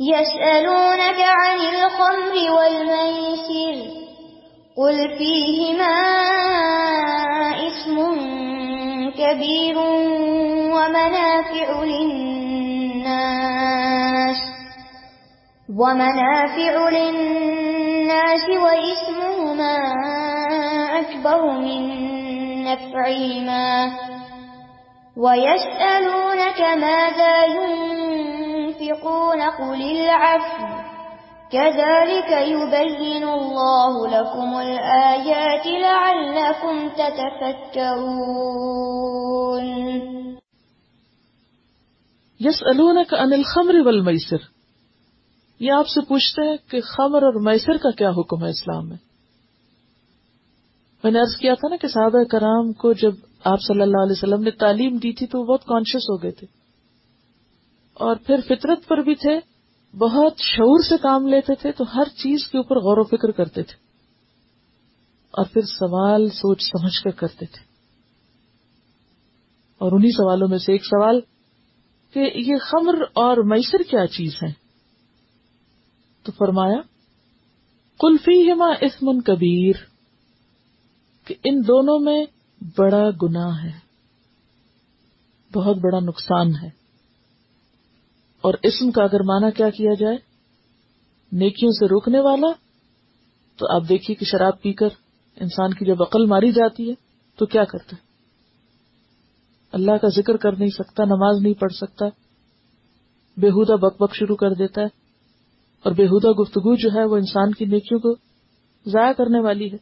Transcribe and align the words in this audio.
يسألونك 0.00 1.20
عن 1.20 1.58
الخمر 1.58 2.34
والميسر 2.52 3.76
قل 4.76 5.18
فيهما 5.18 5.96
اسم 7.68 7.96
كبير 9.10 9.78
ومنافع 10.74 11.84
للناس 11.84 13.24
ومنافع 15.78 16.88
للناس 16.90 18.44
واسمهما 18.48 19.76
أكبر 21.00 21.40
من 21.60 21.82
نفعهما 22.64 23.92
ويسألونك 25.16 26.60
ماذا 26.60 27.44
ينفع 27.44 28.43
ينفقون، 28.84 29.40
قل 29.58 29.98
العفو. 29.98 30.66
كذلك 31.50 32.32
يبين 32.32 33.24
الله 33.28 34.06
لكم 34.06 34.56
الآيات 34.56 35.66
لعلكم 35.66 36.88
تتفكرون. 36.96 38.04
يسألونك 42.46 43.14
عن 43.14 43.32
الخمر 43.32 43.74
والميسر. 43.84 44.36
یہ 45.60 45.72
آپ 45.72 45.88
سے 45.88 46.00
پوچھتے 46.00 46.48
ہیں 46.48 46.56
کہ 46.70 46.80
خمر 46.80 47.22
اور 47.22 47.44
میسر 47.44 47.76
کا 47.76 47.90
کیا 47.90 48.10
حکم 48.10 48.44
ہے 48.44 48.50
اسلام 48.50 48.88
میں؟ 48.88 48.96
میں 51.04 51.12
نے 51.12 51.18
ارض 51.18 51.36
کیا 51.40 51.54
تھا 51.54 51.68
نا 51.68 51.76
کہ 51.76 51.88
صحابہ 51.88 52.24
کرام 52.24 52.72
کو 52.72 52.92
جب 52.92 53.12
آپ 53.44 53.58
صلی 53.60 53.82
اللہ 53.82 54.02
علیہ 54.02 54.12
وسلم 54.12 54.42
نے 54.42 54.50
تعلیم 54.50 54.96
دی 54.96 55.12
تھی 55.12 55.26
تو 55.26 55.40
وہ 55.40 55.44
بہت 55.44 55.64
کانشیس 55.64 56.02
ہو 56.02 56.22
گئے 56.22 56.30
تھے۔ 56.30 56.63
اور 57.94 58.16
پھر 58.16 58.36
فطرت 58.48 58.88
پر 58.88 58.98
بھی 58.98 59.14
تھے، 59.14 59.40
بہت 59.96 60.32
شعور 60.38 60.82
سے 60.88 60.94
کام 61.02 61.28
لیتے 61.28 61.54
تھے، 61.54 61.72
تو 61.72 61.84
ہر 61.94 62.04
چیز 62.04 62.46
کے 62.46 62.58
اوپر 62.58 62.76
غور 62.76 62.98
و 62.98 63.04
فکر 63.04 63.30
کرتے 63.30 63.62
تھے۔ 63.62 63.74
اور 65.30 65.44
پھر 65.44 65.62
سوال، 65.62 66.28
سوچ، 66.28 66.62
سمجھ 66.62 67.02
کر 67.04 67.10
کرتے 67.10 67.46
تھے۔ 67.46 67.64
اور 69.78 69.92
انہی 69.92 70.10
سوالوں 70.10 70.48
میں 70.48 70.58
سے 70.58 70.72
ایک 70.72 70.84
سوال 70.84 71.20
کہ 72.12 72.30
یہ 72.34 72.54
خمر 72.60 73.02
اور 73.02 73.36
میسر 73.36 73.82
کیا 73.90 74.06
چیز 74.06 74.34
ہے؟ 74.42 74.52
تو 76.22 76.32
فرمایا 76.32 76.80
کلفی 78.00 78.52
ہما 78.52 78.68
اسمن 78.80 79.20
کبیر، 79.20 79.74
کہ 81.24 81.34
ان 81.44 81.60
دونوں 81.68 81.98
میں 81.98 82.24
بڑا 82.78 83.10
گنا 83.22 83.62
ہے، 83.62 83.78
بہت 85.54 85.76
بڑا 85.76 86.00
نقصان 86.00 86.54
ہے۔ 86.62 86.83
اور 88.44 88.54
اسم 88.62 88.90
کا 88.90 89.02
اگر 89.02 89.22
مانا 89.22 89.50
کیا 89.50 89.70
کیا 89.70 89.90
جائے؟ 89.98 90.16
نیکیوں 91.32 91.72
سے 91.72 91.86
روکنے 91.86 92.20
والا؟ 92.20 92.46
تو 93.56 93.76
آپ 93.76 93.88
دیکھیے 93.88 94.14
کہ 94.14 94.24
شراب 94.24 94.62
پی 94.62 94.72
کر 94.72 94.88
انسان 95.36 95.74
کی 95.74 95.84
جب 95.84 96.02
عقل 96.02 96.26
ماری 96.26 96.52
جاتی 96.52 96.88
ہے، 96.88 96.94
تو 97.36 97.46
کیا 97.46 97.64
کرتا 97.64 97.96
ہے؟ 97.96 98.02
اللہ 99.72 99.96
کا 100.02 100.08
ذکر 100.08 100.36
کر 100.36 100.52
نہیں 100.52 100.68
سکتا، 100.68 101.04
نماز 101.04 101.42
نہیں 101.42 101.54
پڑھ 101.54 101.72
سکتا 101.72 102.06
بےحدہ 103.36 103.72
بک 103.72 104.02
بک 104.02 104.14
شروع 104.14 104.36
کر 104.36 104.54
دیتا 104.54 104.80
ہے، 104.80 104.86
اور 105.82 105.92
بےحدہ 105.92 106.30
گفتگو 106.30 106.74
جو 106.74 106.88
ہے 106.94 107.04
وہ 107.04 107.16
انسان 107.16 107.52
کی 107.52 107.64
نیکیوں 107.64 108.00
کو 108.00 108.14
ضائع 108.86 109.12
کرنے 109.12 109.40
والی 109.40 109.72
ہے۔ 109.72 109.76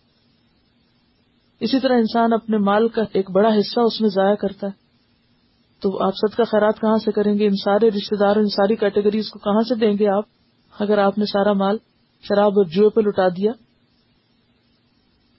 اسی 1.61 1.81
طرح 1.81 1.95
انسان 1.95 2.33
اپنے 2.33 2.59
مال 2.59 2.89
کا 2.89 3.03
ایک 3.13 3.31
بڑا 3.31 3.49
حصہ 3.49 3.81
اس 3.81 4.01
میں 4.01 4.09
ضائع 4.09 4.35
کرتا 4.35 4.67
ہے۔ 4.67 4.82
تو 5.83 6.05
آپ 6.05 6.13
سب 6.15 6.37
کا 6.37 6.45
خیرات 6.45 6.81
کہاں 6.81 6.97
سے 6.97 7.13
کریں 7.13 7.39
گے؟ 7.39 7.47
ان 7.47 7.57
سارے 7.57 7.89
رشتے 7.89 8.17
دار، 8.17 8.37
ان 8.37 8.49
ساری 8.49 8.77
کیٹیگریز 8.77 9.31
کو 9.31 9.39
کہاں 9.39 9.61
سے 9.61 9.75
دیں 9.75 9.93
گے 9.99 10.09
آپ؟ 10.09 10.25
اگر 10.81 10.99
آپ 10.99 11.19
نے 11.19 11.25
سارا 11.25 11.53
مال 11.53 11.79
شراب 12.23 12.53
اور 12.53 12.65
جوئے 12.65 12.91
پہ 12.91 13.01
لٹا 13.01 13.29
دیا، 13.29 13.53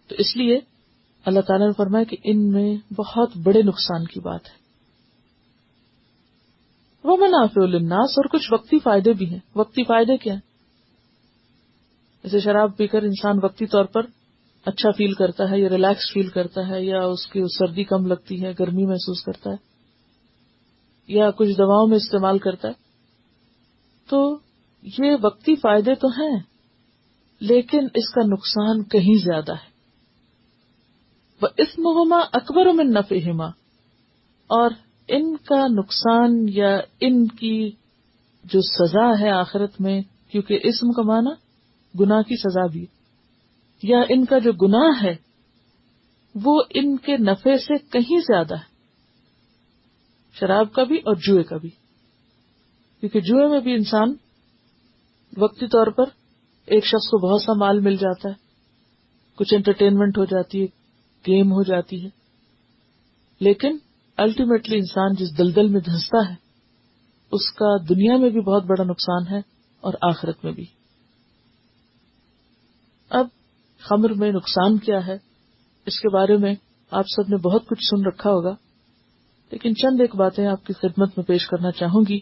تو 0.08 0.16
اس 0.19 0.38
لیے 0.38 0.59
اللہ 1.25 1.39
تعالیٰ 1.39 1.68
نے 1.68 1.73
فرمایا 1.78 2.03
کہ 2.03 2.18
ان 2.23 2.51
میں 2.51 2.94
بہت 2.94 3.38
بڑے 3.44 3.62
نقصان 3.62 4.06
کی 4.06 4.19
بات 4.19 4.41
ہے۔ 4.45 4.63
وہ 7.03 7.18
منافع 7.18 7.62
الناس 7.62 8.18
اور 8.18 8.25
کچھ 8.25 8.53
وقتی 8.53 8.79
فائدے 8.79 9.13
بھی 9.13 9.29
ہیں۔ 9.29 9.39
وقتی 9.56 9.84
فائدے 9.84 10.18
کیا 10.18 10.34
ہیں؟ 10.34 10.41
جیسے 12.23 12.39
شراب 12.39 12.78
پی 12.78 12.88
کر 12.88 13.01
انسان 13.01 13.39
وقتی 13.44 13.66
طور 13.66 13.85
پر 13.85 14.01
اچھا 14.66 14.91
فیل 14.91 15.13
کرتا 15.13 15.50
ہے 15.51 15.59
یا 15.59 15.69
ریلیکس 15.69 16.13
فیل 16.13 16.28
کرتا 16.28 16.68
ہے 16.68 16.84
یا 16.84 17.03
اس 17.03 17.28
کی 17.28 17.41
سردی 17.59 17.84
کم 17.84 18.06
لگتی 18.06 18.44
ہے، 18.44 18.53
گرمی 18.59 18.85
محسوس 18.85 19.23
کرتا 19.23 19.50
ہے۔ 19.50 19.72
یا 21.08 21.31
کچھ 21.31 21.50
دواؤں 21.50 21.88
میں 21.88 21.97
استعمال 21.97 22.40
کرتا 22.40 22.68
ہے، 22.68 22.74
تو 24.09 24.38
یہ 24.84 25.16
وقتی 25.22 25.56
فائدے 25.56 25.96
تو 25.96 26.08
ہیں، 26.08 26.40
لیکن 27.40 27.88
اس 27.96 28.09
کا 28.14 28.22
نقصان 28.22 28.84
کہیں 28.84 29.25
زیادہ 29.25 29.53
ہے۔ 29.53 29.72
وہ 31.42 31.47
اس 31.58 31.80
مہما 31.80 32.19
اکبر 32.34 32.66
میں 32.74 32.86
نفہما 32.86 33.46
اور 34.50 34.69
ان 35.08 35.38
کا 35.38 35.68
نقصان 35.68 36.46
یا 36.50 36.78
ان 37.00 37.28
کی 37.28 37.72
جو 38.44 38.62
سزا 38.62 39.19
ہے 39.19 39.30
آخرت 39.30 39.81
میں، 39.81 40.02
کیونکہ 40.31 40.59
اسم 40.63 40.92
کا 40.92 41.02
معنی 41.02 41.34
گناہ 42.00 42.22
کی 42.22 42.36
سزا 42.36 42.66
بھی 42.66 42.86
یا 43.84 44.00
ان 44.09 44.25
کا 44.25 44.38
جو 44.38 44.52
گناہ 44.52 45.03
ہے، 45.03 45.16
وہ 46.36 46.63
ان 46.69 46.97
کے 46.97 47.18
نفے 47.18 47.58
سے 47.58 47.78
کہیں 47.78 48.19
زیادہ 48.19 48.56
ہے۔ 48.56 48.72
شراب 50.39 50.73
کا 50.73 50.83
بھی 50.83 50.97
اور 50.97 51.16
جوئے 51.16 51.44
کا 51.44 51.57
بھی۔ 51.57 51.69
کیونکہ 52.99 53.19
جوئے 53.21 53.47
میں 53.47 53.59
بھی 53.59 53.73
انسان 53.73 54.13
وقتی 55.38 55.67
طور 55.67 55.88
پر 55.88 56.03
ایک 56.66 56.85
شخص 56.85 57.07
کو 57.07 57.31
بہت 57.31 57.41
سا 57.41 57.53
مال 57.53 57.79
مل 57.79 57.95
جاتا 57.95 58.29
ہے، 58.29 58.33
کچھ 59.35 59.53
انٹرٹینمنٹ 59.53 60.17
ہو 60.17 60.25
جاتی 60.25 60.61
ہے 60.61 60.66
گیم 61.27 61.51
ہو 61.51 61.63
جاتی 61.63 62.05
ہے۔ 62.05 62.09
لیکن 63.39 63.77
الٹیمیٹلی 64.17 64.77
انسان 64.77 65.13
جس 65.13 65.38
دلدل 65.38 65.67
میں 65.67 65.81
دھنستا 65.81 66.29
ہے، 66.29 66.35
اس 67.31 67.51
کا 67.51 67.77
دنیا 67.89 68.17
میں 68.17 68.29
بھی 68.29 68.41
بہت 68.41 68.63
بڑا 68.63 68.83
نقصان 68.83 69.27
ہے 69.31 69.39
اور 69.81 69.94
آخرت 70.01 70.45
میں 70.45 70.53
بھی۔ 70.53 70.65
اب 73.09 73.27
خمر 73.79 74.13
میں 74.13 74.31
نقصان 74.31 74.77
کیا 74.77 75.07
ہے، 75.07 75.17
اس 75.85 76.00
کے 76.00 76.09
بارے 76.09 76.38
میں 76.38 76.55
آپ 76.91 77.05
سب 77.15 77.29
نے 77.29 77.38
بہت 77.38 77.67
کچھ 77.67 77.85
سن 77.89 78.05
رکھا 78.05 78.29
ہوگا۔ 78.29 78.55
لیکن 79.53 79.75
چند 79.75 80.02
ایک 80.02 80.16
باتیں 80.16 80.47
آپ 80.47 80.66
کی 80.66 80.74
خدمت 80.74 81.18
میں 81.18 81.25
پیش 81.25 81.47
کرنا 81.47 81.72
چاہوں 81.72 82.02
گی۔ 82.09 82.19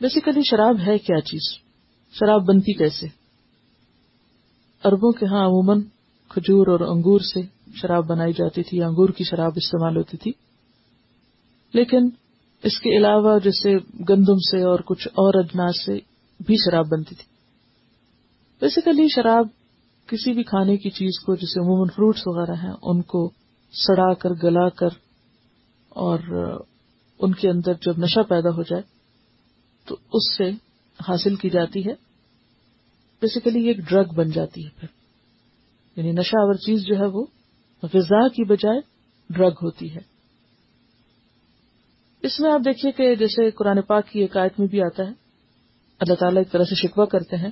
بیسیکلی 0.00 0.40
شراب 0.50 0.76
ہے 0.86 0.98
کیا 0.98 1.20
چیز؟ 1.20 1.58
شراب 2.12 2.46
بنتی 2.46 2.72
کیسے؟ 2.72 3.06
اربوں 4.84 5.12
کے 5.12 5.26
ہاں 5.26 5.44
عموماً 5.46 5.80
کھجور 6.28 6.66
اور 6.66 6.80
انگور 6.80 7.20
سے 7.20 7.40
شراب 7.82 8.06
بنائی 8.06 8.32
جاتی 8.32 8.62
تھی، 8.62 8.82
انگور 8.82 9.08
کی 9.08 9.24
شراب 9.24 9.52
استعمال 9.56 9.96
ہوتی 9.96 10.16
تھی۔ 10.16 10.32
لیکن 11.72 12.08
اس 12.62 12.78
کے 12.78 12.98
علاوہ 12.98 13.38
جیسے 13.38 13.76
گندم 14.08 14.38
سے 14.50 14.62
اور 14.62 14.78
کچھ 14.86 15.08
اور 15.08 15.44
اجناس 15.44 15.84
سے 15.84 15.92
بھی 16.46 16.54
شراب 16.64 16.86
بنتی 16.90 17.14
تھی۔ 17.14 17.24
بیسیکلی 18.60 19.06
شراب 19.14 19.46
کسی 20.06 20.32
بھی 20.32 20.42
کھانے 20.42 20.76
کی 20.76 20.90
چیز 20.90 21.20
کو 21.20 21.34
جیسے 21.34 21.60
عموماً 21.60 21.88
فروٹس 21.94 22.22
وغیرہ 22.26 22.54
ہیں، 22.62 22.74
ان 22.82 23.02
کو 23.02 23.30
سڑا 23.72 24.14
کر، 24.14 24.30
گلا 24.42 24.68
کر 24.68 24.88
اور 25.88 26.18
ان 27.18 27.34
کے 27.34 27.50
اندر 27.50 27.72
جب 27.74 27.98
نشہ 27.98 28.20
پیدا 28.20 28.48
ہو 28.48 28.62
جائے 28.62 28.82
تو 29.84 29.96
اس 30.12 30.36
سے 30.36 30.50
حاصل 31.08 31.36
کی 31.36 31.50
جاتی 31.50 31.86
ہے۔ 31.86 31.92
بیسیکلی 33.20 33.62
یہ 33.62 33.68
ایک 33.68 33.76
ڈرگ 33.76 34.04
بن 34.04 34.30
جاتی 34.30 34.64
ہے 34.64 34.70
پھر۔ 34.80 34.88
یعنی 35.96 36.12
نشہ 36.12 36.36
آور 36.36 36.54
چیز 36.54 36.84
جو 36.84 36.96
ہے 36.98 37.06
وہ 37.06 37.24
غذا 37.82 38.28
کی 38.28 38.44
بجائے 38.44 38.80
ڈرگ 39.30 39.52
ہوتی 39.62 39.94
ہے۔ 39.94 40.00
اس 42.22 42.40
میں 42.40 42.52
آپ 42.52 42.60
دیکھیے 42.60 42.92
کہ 42.92 43.14
جیسے 43.14 43.50
قرآن 43.50 43.82
پاک 43.82 44.08
کی 44.08 44.20
ایک 44.20 44.36
آیت 44.36 44.58
میں 44.58 44.68
بھی 44.68 44.82
آتا 44.82 45.02
ہے۔ 45.02 45.12
اللہ 46.00 46.14
تعالیٰ 46.14 46.38
ایک 46.38 46.52
طرح 46.52 46.64
سے 46.64 46.74
شکوہ 46.74 47.06
کرتے 47.06 47.36
ہیں۔ 47.36 47.50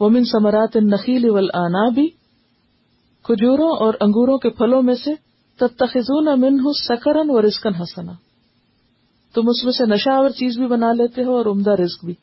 ومن 0.00 0.24
سمرات 0.24 0.76
نخیل 0.76 1.28
اول 1.28 1.50
آنا 1.54 1.88
بھی 1.88 2.08
کھجوروں 3.28 3.76
اور 3.76 3.94
انگوروں 4.00 4.38
کے 4.38 4.50
پھلوں 4.50 4.82
میں 4.82 4.94
سے 4.94 5.10
تتخذون 5.56 6.40
منہ 6.40 6.72
سکرن 6.72 7.30
و 7.30 7.42
رزقن 7.42 7.74
حسنا۔ 7.74 8.12
تم 9.34 9.48
اس 9.48 9.64
میں 9.64 9.72
سے 9.72 9.86
نشہ 9.86 10.10
اور 10.10 10.30
چیز 10.30 10.58
بھی 10.58 10.66
بنا 10.66 10.92
لیتے 10.92 11.24
ہو 11.24 11.36
اور 11.36 11.46
عمدہ 11.46 11.70
رزق 11.70 12.04
بھی۔ 12.04 12.14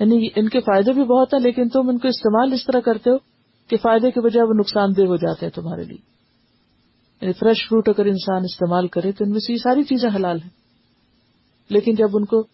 یعنی 0.00 0.28
ان 0.36 0.48
کے 0.48 0.60
فائدے 0.60 0.92
بھی 0.92 1.04
بہت 1.04 1.34
ہیں، 1.34 1.40
لیکن 1.40 1.68
تم 1.68 1.88
ان 1.88 1.98
کو 1.98 2.08
استعمال 2.08 2.52
اس 2.52 2.66
طرح 2.66 2.80
کرتے 2.80 3.10
ہو 3.10 3.16
کہ 3.68 3.76
فائدے 3.76 4.10
کے 4.10 4.20
بجائے 4.20 4.48
وہ 4.48 4.54
نقصان 4.54 4.96
دہ 4.96 5.02
ہو 5.02 5.16
جاتے 5.16 5.46
ہیں 5.46 5.52
تمہارے 5.52 5.84
لیے۔ 5.84 5.98
یعنی 7.20 7.32
فریش 7.32 7.68
فروٹ 7.68 7.88
اگر 7.88 8.06
انسان 8.06 8.44
استعمال 8.44 8.88
کرے 8.88 9.12
تو 9.12 9.24
ان 9.24 9.30
میں 9.30 9.40
سے 9.40 9.52
یہ 9.52 9.58
ساری 9.58 9.82
چیزیں 9.82 10.10
حلال 10.16 10.40
ہیں۔ 10.42 10.50
لیکن 11.70 11.94
جب 11.94 12.08
ان 12.12 12.24
کو 12.24 12.46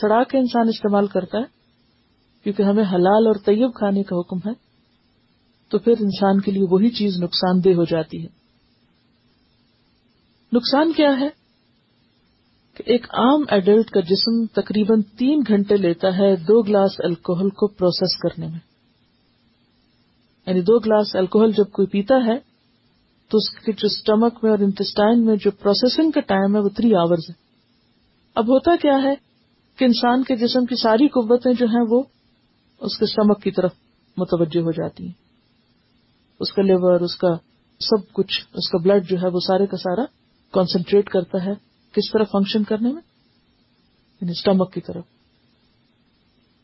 سڑا 0.00 0.22
کے 0.22 0.38
انسان 0.38 0.68
استعمال 0.68 1.06
کرتا 1.06 1.38
ہے، 1.38 1.44
کیونکہ 2.44 2.62
ہمیں 2.62 2.84
حلال 2.84 3.26
اور 3.26 3.34
طیب 3.34 3.74
کھانے 3.74 4.02
کا 4.02 4.16
حکم 4.16 4.48
ہے 4.48 4.73
تو 5.68 5.78
پھر 5.78 5.92
انسان 6.00 6.40
کے 6.40 6.50
لیے 6.50 6.64
وہی 6.70 6.90
چیز 6.90 7.22
نقصان 7.22 7.64
دہ 7.64 7.68
ہو 7.68 7.84
جاتی 7.84 8.22
ہے۔ 8.22 8.44
نقصان 10.52 10.92
کیا 10.92 11.20
ہے؟ 11.20 11.28
کہ 12.74 12.82
ایک 12.86 13.06
عام 13.10 13.42
ایڈلٹ 13.48 13.90
کا 13.90 14.00
جسم 14.00 14.60
تقریباً 14.60 15.02
تین 15.02 15.42
گھنٹے 15.48 15.76
لیتا 15.76 16.08
ہے 16.18 16.36
دو 16.36 16.62
گلاس 16.62 16.90
الکوہل 16.98 17.48
کو 17.48 17.66
پروسیس 17.66 18.18
کرنے 18.18 18.48
میں۔ 18.48 18.58
یعنی 20.46 20.60
دو 20.60 20.78
گلاس 20.78 21.16
الکوہل 21.16 21.50
جب 21.50 21.70
کوئی 21.72 21.88
پیتا 21.88 22.14
ہے، 22.26 22.38
تو 23.28 23.38
اس 23.38 23.50
کے 23.50 23.72
جو 23.72 23.86
اسٹمک 23.86 24.38
میں 24.42 24.50
اور 24.50 24.58
انٹسٹائن 24.58 25.26
میں 25.26 25.36
جو 25.36 25.50
پروسیسنگ 25.50 26.10
کا 26.10 26.20
ٹائم 26.20 26.56
ہے 26.56 26.60
وہ 26.60 26.68
تھری 26.68 26.94
آورز 26.94 27.30
ہے۔ 27.30 27.34
اب 28.34 28.44
ہوتا 28.44 28.76
کیا 28.76 29.02
ہے 29.02 29.14
کہ 29.76 29.84
انسان 29.84 30.22
کے 30.22 30.36
جسم 30.36 30.64
کی 30.64 30.76
ساری 30.76 31.08
قوتیں 31.08 31.52
جو 31.52 31.66
ہیں 31.66 31.84
وہ 31.88 32.02
اس 32.80 32.98
کے 32.98 33.04
اسٹمک 33.04 33.42
کی 33.42 33.50
طرف 33.50 33.72
متوجہ 34.16 34.60
ہو 34.60 34.70
جاتی 34.70 35.06
ہیں۔ 35.06 35.23
اس 36.40 36.52
کا 36.52 36.62
لیور 36.62 37.00
اس 37.00 37.16
کا 37.16 37.34
سب 37.80 38.12
کچھ، 38.12 38.40
اس 38.54 38.70
کا 38.70 38.78
بلڈ 38.78 39.10
جو 39.10 39.16
ہے 39.22 39.28
وہ 39.28 39.40
سارے 39.40 39.66
کا 39.66 39.76
سارا 39.76 40.04
کانسنٹریٹ 40.52 41.08
کرتا 41.08 41.44
ہے 41.44 41.52
کس 41.92 42.12
طرح 42.12 42.24
فنکشن 42.24 42.64
کرنے 42.64 42.92
میں؟ 42.92 43.02
یعنی 44.20 44.30
اسٹمک 44.30 44.72
کی 44.72 44.80
طرف۔ 44.80 45.04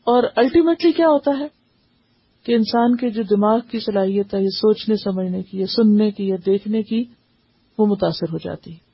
اور 0.03 0.23
الٹیمیٹلی 0.35 0.91
کیا 0.91 1.07
ہوتا 1.07 1.31
ہے؟ 1.39 1.47
کہ 2.43 2.55
انسان 2.55 2.95
کے 2.95 3.09
جو 3.09 3.23
دماغ 3.23 3.59
کی 3.59 3.79
صلاحیت 3.79 4.33
ہے، 4.33 4.41
یہ 4.41 4.49
سوچنے، 4.49 4.95
سمجھنے 4.95 5.43
کی 5.43 5.59
یا 5.59 5.67
سننے 5.67 6.11
کی 6.11 6.27
یا 6.27 6.35
دیکھنے 6.45 6.83
کی، 6.83 7.03
وہ 7.77 7.85
متاثر 7.85 8.33
ہو 8.33 8.37
جاتی 8.37 8.75
ہے۔ 8.75 8.91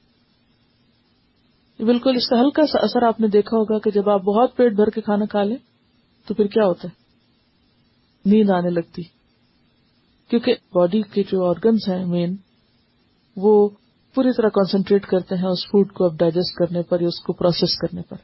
بالکل 1.83 2.15
اس 2.15 2.27
کا 2.27 2.41
ہلکا 2.41 2.67
سا 2.67 2.79
اثر 2.79 3.01
آپ 3.03 3.19
نے 3.19 3.27
دیکھا 3.27 3.57
ہوگا 3.57 3.79
کہ 3.79 3.91
جب 3.91 4.09
آپ 4.09 4.21
بہت 4.21 4.57
پیٹ 4.57 4.73
بھر 4.73 4.89
کے 4.89 5.01
کھانا 5.01 5.25
کھا 5.25 5.43
لیں، 5.43 5.57
تو 6.25 6.33
پھر 6.33 6.47
کیا 6.47 6.65
ہوتا 6.65 6.87
ہے؟ 6.87 6.93
نیند 8.29 8.49
آنے 8.49 8.69
لگتی۔ 8.69 9.16
کیونکہ 10.31 10.55
باڈی 10.73 11.01
کے 11.01 11.23
جو 11.23 11.43
آرگنس 11.45 11.87
ہیں 11.89 12.05
مین 12.05 12.35
وہ 13.37 13.53
پوری 14.15 14.31
طرح 14.37 14.49
کانسنٹریٹ 14.49 15.05
کرتے 15.05 15.35
ہیں 15.35 15.49
اس 15.49 15.65
فوڈ 15.65 15.91
کو 15.93 16.05
اب 16.05 16.17
ڈائجسٹ 16.19 16.57
کرنے 16.57 16.81
پر 16.83 17.01
یا 17.01 17.07
اس 17.07 17.19
کو 17.21 17.33
پروسیس 17.33 17.77
کرنے 17.79 18.01
پر۔ 18.01 18.17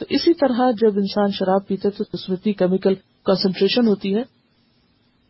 تو 0.00 0.04
اسی 0.08 0.34
طرح 0.34 0.70
جب 0.80 0.98
انسان 0.98 1.32
شراب 1.32 1.66
پیتے 1.68 1.90
تو 1.90 2.04
اس 2.12 2.28
میں 2.28 2.36
اتنی 2.36 2.52
کیمیکل 2.52 2.94
کنسنٹریشن 3.26 3.88
ہوتی 3.88 4.14
ہے 4.16 4.22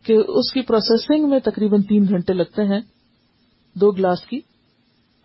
کہ 0.05 0.13
اس 0.13 0.51
کی 0.53 0.61
پروسیسنگ 0.61 1.29
میں 1.29 1.39
تقریباً 1.39 1.81
تین 1.81 2.07
گھنٹے 2.09 2.33
لگتے 2.33 2.63
ہیں 2.63 2.79
دو 3.75 3.91
گلاس 3.91 4.25
کی، 4.25 4.39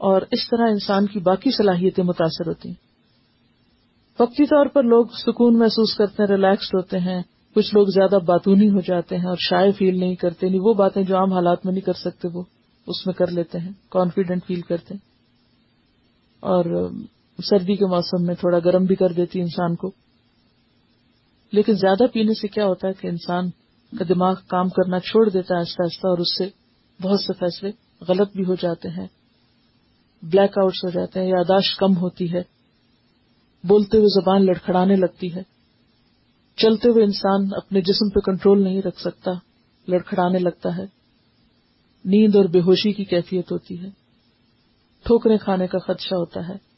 اور 0.01 0.23
اس 0.31 0.49
طرح 0.49 0.71
انسان 0.71 1.07
کی 1.07 1.21
باقی 1.21 1.51
صلاحیتیں 1.51 2.05
متاثر 2.05 2.49
ہوتی 2.49 2.69
ہیں۔ 2.69 2.83
وقتی 4.19 4.47
طور 4.47 4.67
پر 4.67 4.83
لوگ 4.85 5.07
سکون 5.17 5.59
محسوس 5.59 5.97
کرتے 5.97 6.23
ہیں 6.23 6.31
ریلیکسڈ 6.31 6.75
ہوتے 6.75 6.99
ہیں 6.99 7.23
کچھ 7.55 7.75
لوگ 7.75 7.87
زیادہ 7.87 8.19
باتونی 8.25 8.69
ہو 8.69 8.81
جاتے 8.81 9.17
ہیں 9.17 9.27
اور 9.27 9.37
شائع 9.41 9.71
فیل 9.79 10.01
نہیں 10.01 10.15
کرتے 10.15 10.49
نہیں 10.49 10.61
وہ 10.61 10.75
باتیں 10.75 11.03
جو 11.03 11.17
عام 11.17 11.33
حالات 11.33 11.65
میں 11.65 11.73
نہیں 11.73 11.87
کر 11.87 11.93
سکتے، 11.93 12.29
وہ 12.29 12.43
اس 12.87 13.07
میں 13.07 13.15
کر 13.15 13.31
لیتے 13.31 13.59
ہیں 13.59 13.73
کانفیڈنٹ 13.89 14.47
فیل 14.47 14.61
کرتے 14.61 14.95
ہیں۔ 14.95 15.15
اور 16.41 16.91
سردی 17.45 17.75
کے 17.75 17.87
موسم 17.87 18.27
میں 18.27 18.35
تھوڑا 18.35 18.59
گرم 18.65 18.85
بھی 18.85 18.95
کر 18.95 19.09
دیتی 19.09 19.41
انسان 19.41 19.77
کو۔ 19.77 19.91
لیکن 21.53 21.73
زیادہ 21.73 22.05
پینے 22.13 22.35
سے 22.35 22.49
کیا 22.49 22.67
ہوتا 22.67 22.89
ہے 22.89 22.93
کہ 22.93 23.07
انسان 23.07 23.51
کا 23.99 24.05
دماغ 24.09 24.35
کام 24.49 24.69
کرنا 24.69 25.01
چھوڑ 25.01 25.29
دیتا 25.29 25.55
ہے 25.55 25.59
آہستہ 25.59 25.83
آہستہ 25.83 26.07
اور 26.07 26.19
اس 26.19 26.39
سے 26.39 26.49
بہت 27.03 27.21
سے 27.21 27.33
فیصلے 27.33 27.71
غلط 28.09 28.33
بھی 28.33 28.45
ہو 28.45 28.55
جاتے 28.55 28.89
ہیں 28.89 29.07
بلیک 30.23 30.59
آؤٹس 30.59 30.85
ہو 30.85 30.91
جاتے 30.91 31.21
ہیں 31.21 31.29
یاداشت 31.29 31.79
کم 31.79 31.97
ہوتی 31.97 32.33
ہے، 32.33 32.43
بولتے 33.65 33.99
ہوئے 33.99 34.23
زبان 34.23 34.47
لڑکھڑانے 34.47 34.97
لگتی 34.97 35.35
ہے۔ 35.35 35.54
چلتے 36.57 36.89
ہوئے 36.89 37.05
انسان 37.05 37.49
اپنے 37.57 37.81
جسم 37.81 38.09
پہ 38.09 38.21
کنٹرول 38.21 38.65
نہیں 38.65 38.83
رکھ 38.83 39.01
سکتا، 39.01 39.31
لڑکھڑانے 39.89 40.39
لگتا 40.39 40.77
ہے۔ 40.77 40.85
نیند 42.05 42.37
اور 42.37 42.45
بے 42.45 42.61
ہوشی 42.61 42.93
کی 42.93 43.05
کیفیت 43.05 43.53
ہوتی 43.53 43.81
ہے۔ 43.81 43.89
ٹھوکریں 45.05 45.39
کھانے 45.39 45.67
کا 45.67 45.79
خدشہ 45.79 46.15
ہوتا 46.15 46.49
ہے۔ 46.49 46.75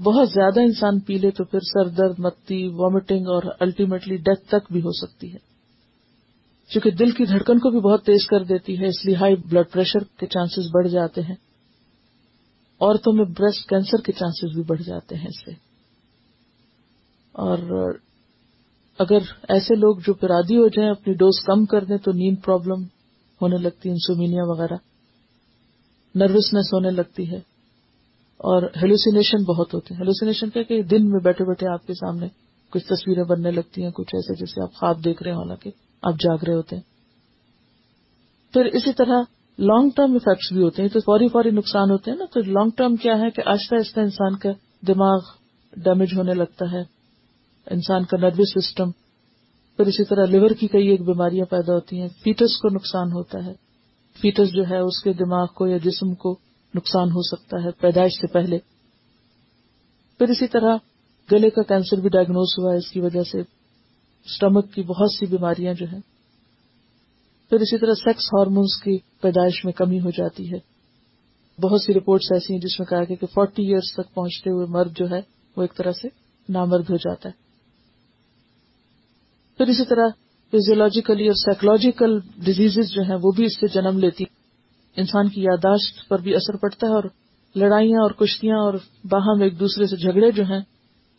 بہت 0.00 0.28
زیادہ 0.28 0.60
انسان 0.60 1.00
پی 1.00 1.18
لے 1.18 1.30
تو 1.30 1.44
پھر 1.44 1.60
سر 1.60 1.88
درد، 1.88 2.14
متی 2.18 2.68
وامٹنگ 2.68 3.26
اور 3.26 3.42
الٹیمیٹلی 3.60 4.16
ڈیتھ 4.16 4.48
تک 4.48 4.72
بھی 4.72 4.80
ہو 4.80 4.92
سکتی 4.92 5.32
ہے۔ 5.32 5.38
چونکہ 6.68 6.90
دل 6.90 7.10
کی 7.10 7.24
دھڑکن 7.24 7.58
کو 7.58 7.70
بھی 7.70 7.80
بہت 7.80 8.06
تیز 8.06 8.26
کر 8.26 8.44
دیتی 8.44 8.78
ہے، 8.80 8.86
اس 8.86 9.04
لیے 9.04 9.14
ہائی 9.14 9.36
بلڈ 9.36 9.72
پریشر 9.72 9.98
کے 10.18 10.26
چانسز 10.26 10.70
بڑھ 10.74 10.88
جاتے 10.88 11.20
ہیں۔ 11.20 11.34
عورتوں 12.80 13.12
میں 13.12 13.24
بریسٹ 13.24 13.68
کینسر 13.68 14.02
کے 14.02 14.12
چانسز 14.12 14.54
بھی 14.54 14.62
بڑھ 14.62 14.82
جاتے 14.82 15.14
ہیں 15.14 15.26
اس 15.26 15.44
سے۔ 15.44 15.50
اور 17.32 17.92
اگر 19.00 19.18
ایسے 19.48 19.74
لوگ 19.74 19.96
جو 19.96 20.14
پرادی 20.14 20.56
ہو 20.56 20.68
جائیں، 20.68 20.90
اپنی 20.90 21.14
ڈوز 21.14 21.40
کم 21.44 21.64
کر 21.64 21.84
دیں 21.84 21.96
تو 21.96 22.12
نیند 22.12 22.36
پرابلم 22.44 22.82
ہونے 23.42 23.56
لگتی 23.56 23.88
ہے، 23.88 23.94
انسومینیا 23.94 24.42
وغیرہ۔ 24.44 24.74
نروسنیس 26.14 26.72
ہونے 26.72 26.90
لگتی 26.90 27.30
ہے 27.30 27.36
اور 28.38 28.62
ہیلوسینیشن 28.62 29.44
بہت 29.44 29.74
ہوتے 29.74 29.94
ہیں۔ 29.94 30.00
ہیلوسینیشن 30.00 30.50
کیا 30.50 30.62
کہ 30.62 30.82
دن 30.82 31.10
میں 31.10 31.20
بیٹھے 31.20 31.44
بیٹھے 31.44 31.66
آپ 31.68 31.86
کے 31.86 31.94
سامنے 31.94 32.26
کچھ 32.70 32.84
تصویریں 32.84 33.24
بننے 33.24 33.50
لگتی 33.50 33.82
ہیں، 33.82 33.90
کچھ 33.90 34.14
ایسے 34.14 34.34
جیسے 34.34 34.62
آپ 34.62 34.74
خواب 34.74 35.04
دیکھ 35.04 35.22
رہے 35.22 35.30
ہیں، 35.30 35.38
حالانکہ 35.38 35.70
آپ 36.02 36.14
جاگ 36.14 36.44
رہے 36.46 36.54
ہوتے 36.54 36.76
ہیں۔ 36.76 36.82
پھر 38.52 38.64
اسی 38.64 38.92
طرح 38.92 39.22
لانگ 39.58 39.90
ٹرم 39.96 40.14
افیکٹس 40.14 40.52
بھی 40.52 40.62
ہوتے 40.62 40.82
ہیں 40.82 40.88
تو 40.88 41.00
فوری 41.00 41.28
فوری 41.28 41.50
نقصان 41.50 41.90
ہوتے 41.90 42.10
ہیں 42.10 42.18
نا۔ 42.18 42.24
تو 42.24 42.40
لانگ 42.40 42.70
ٹرم 42.76 42.96
کیا 42.96 43.18
ہے 43.18 43.30
کہ 43.30 43.42
آہستہ 43.46 43.74
آہستہ 43.74 44.00
انسان 44.00 44.36
کا 44.36 44.48
دماغ 44.88 45.18
ڈیمیج 45.76 46.08
ہونے 46.16 46.34
لگتا 46.34 46.72
ہے۔ 46.72 46.99
انسان 47.70 48.04
کا 48.04 48.16
نروس 48.16 48.64
سسٹم، 48.64 48.90
پھر 49.76 49.86
اسی 49.86 50.04
طرح 50.04 50.26
لیور 50.26 50.50
کی 50.50 50.68
کئی 50.68 50.88
ایک 50.88 51.02
بیماریاں 51.02 51.44
پیدا 51.44 51.74
ہوتی 51.74 52.00
ہیں، 52.00 52.08
فیٹس 52.08 52.58
کو 52.58 52.68
نقصان 52.68 53.12
ہوتا 53.12 53.46
ہے۔ 53.46 53.52
فیٹس 54.20 54.48
جو 54.52 54.62
ہے، 54.70 54.78
اس 54.78 55.02
کے 55.02 55.12
دماغ 55.12 55.46
کو 55.46 55.66
یا 55.66 55.76
جسم 55.76 56.14
کو 56.14 56.38
نقصان 56.74 57.08
ہو 57.08 57.22
سکتا 57.22 57.56
ہے 57.64 57.70
پیدائش 57.70 58.12
سے 58.12 58.26
پہلے۔ 58.26 58.58
پھر 60.18 60.28
اسی 60.28 60.46
طرح 60.46 60.76
گلے 61.32 61.50
کا 61.50 61.62
کینسر 61.62 62.00
بھی 62.00 62.08
ڈائگنوز 62.08 62.58
ہوا 62.58 62.72
ہے، 62.72 62.76
اس 62.76 62.90
کی 62.90 63.00
وجہ 63.00 63.22
سے 63.22 63.40
اسٹمک 64.24 64.72
کی 64.72 64.82
بہت 64.82 65.12
سی 65.12 65.26
بیماریاں 65.26 65.74
جو 65.74 65.86
ہیں۔ 65.92 66.00
پھر 67.50 67.60
اسی 67.60 67.78
طرح 67.78 67.94
سیکس 67.94 68.26
ہارمونس 68.26 68.82
کی 68.82 68.98
پیدائش 69.20 69.64
میں 69.64 69.72
کمی 69.72 70.00
ہو 70.00 70.10
جاتی 70.10 70.52
ہے۔ 70.52 70.58
بہت 71.60 71.82
سی 71.82 71.94
رپورٹس 71.94 72.32
ایسی 72.32 72.52
ہیں 72.52 72.60
جس 72.60 72.80
میں 72.80 72.86
کہا 72.86 73.00
گیا 73.00 73.16
کہ 73.16 73.26
فورٹی 73.26 73.62
ایئرس 73.62 73.92
تک 73.92 74.14
پہنچتے 74.14 74.50
ہوئے 74.50 74.66
مرد 74.66 74.96
جو 74.96 75.10
ہے، 75.10 75.20
وہ 75.56 75.62
ایک 75.62 75.76
طرح 75.76 75.92
سے 75.92 76.08
نامرد 76.48 76.90
ہو 76.90 76.96
جاتا 76.96 77.28
ہے۔ 77.28 77.39
پھر 79.60 79.68
اسی 79.68 79.84
طرح 79.84 80.08
فیزیولوجیکلی 80.50 81.26
اور 81.26 81.34
سائیکولوجیکل 81.34 82.18
ڈیزیز 82.20 82.92
جو 82.92 83.02
ہیں 83.02 83.16
وہ 83.22 83.32
بھی 83.32 83.44
اس 83.44 83.60
سے 83.60 83.66
جنم 83.66 83.98
لیتی 83.98 84.24
انسان 84.96 85.28
کی 85.28 85.42
یاداشت 85.42 86.08
پر 86.08 86.18
بھی 86.18 86.34
اثر 86.34 86.56
پڑتا 86.56 86.86
ہے 86.86 86.92
اور 86.92 87.02
لڑائیاں 87.54 88.02
اور 88.02 88.10
کشتیاں 88.10 88.56
اور 88.56 88.74
باہم 89.04 89.42
ایک 89.42 89.60
دوسرے 89.60 89.86
سے 89.86 89.96
جھگڑے 89.96 90.30
جو 90.30 90.42
ہیں، 90.44 90.60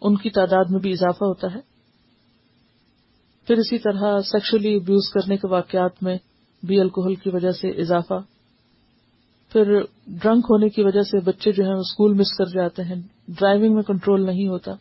ان 0.01 0.17
کی 0.17 0.29
تعداد 0.29 0.65
میں 0.69 0.79
بھی 0.79 0.91
اضافہ 0.91 1.23
ہوتا 1.23 1.47
ہے۔ 1.55 1.59
پھر 3.47 3.57
اسی 3.57 3.77
طرح 3.77 4.19
سیکشلی 4.19 4.75
ابیوز 4.75 5.09
کرنے 5.13 5.37
کے 5.37 5.47
واقعات 5.47 6.03
میں 6.03 6.17
بھی 6.63 6.79
الکوہل 6.79 7.15
کی 7.15 7.29
وجہ 7.29 7.51
سے 7.51 7.69
اضافہ۔ 7.69 8.19
پھر 9.51 9.79
ڈرنک 10.07 10.45
ہونے 10.49 10.69
کی 10.69 10.83
وجہ 10.83 11.01
سے 11.01 11.19
بچے 11.19 11.51
جو 11.51 11.63
ہیں 11.63 11.73
وہ 11.73 11.79
اسکول 11.79 12.13
مس 12.13 12.37
کر 12.37 12.45
جاتے 12.45 12.83
ہیں 12.83 13.01
ڈرائیونگ 13.27 13.75
میں 13.75 13.83
کنٹرول 13.83 14.25
نہیں 14.25 14.47
ہوتا۔ 14.47 14.71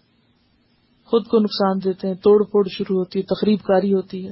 خود 1.11 1.27
کو 1.27 1.39
نقصان 1.39 1.79
دیتے 1.85 2.09
ہیں، 2.09 2.15
توڑ 2.15 2.45
پھوڑ 2.45 2.69
شروع 2.69 2.99
ہوتی 2.99 3.19
ہے، 3.19 3.25
تقریب 3.25 3.59
کاری 3.59 3.95
ہوتی 3.95 4.27
ہے۔ 4.27 4.31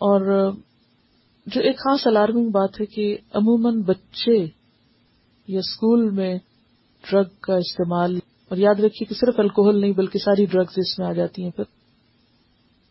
اور 0.00 0.50
جو 1.46 1.60
ایک 1.60 1.76
خاص 1.78 2.06
الارمنگ 2.06 2.50
بات 2.50 2.80
ہے 2.80 2.86
کہ 2.86 3.16
عموماً 3.34 3.82
بچے 3.82 4.46
یا 5.48 5.58
اسکول 5.58 6.10
میں 6.10 6.38
ڈرگ 7.10 7.28
کا 7.40 7.56
استعمال، 7.56 8.18
اور 8.48 8.56
یاد 8.56 8.74
رکھیے 8.74 9.04
کہ 9.04 9.14
صرف 9.14 9.40
الکوہل 9.40 9.80
نہیں 9.80 9.92
بلکہ 9.92 10.18
ساری 10.18 10.44
ڈرگز 10.44 10.74
اس 10.76 10.98
میں 10.98 11.06
آ 11.06 11.12
جاتی 11.12 11.42
ہیں 11.42 11.50
پھر۔ 11.50 11.64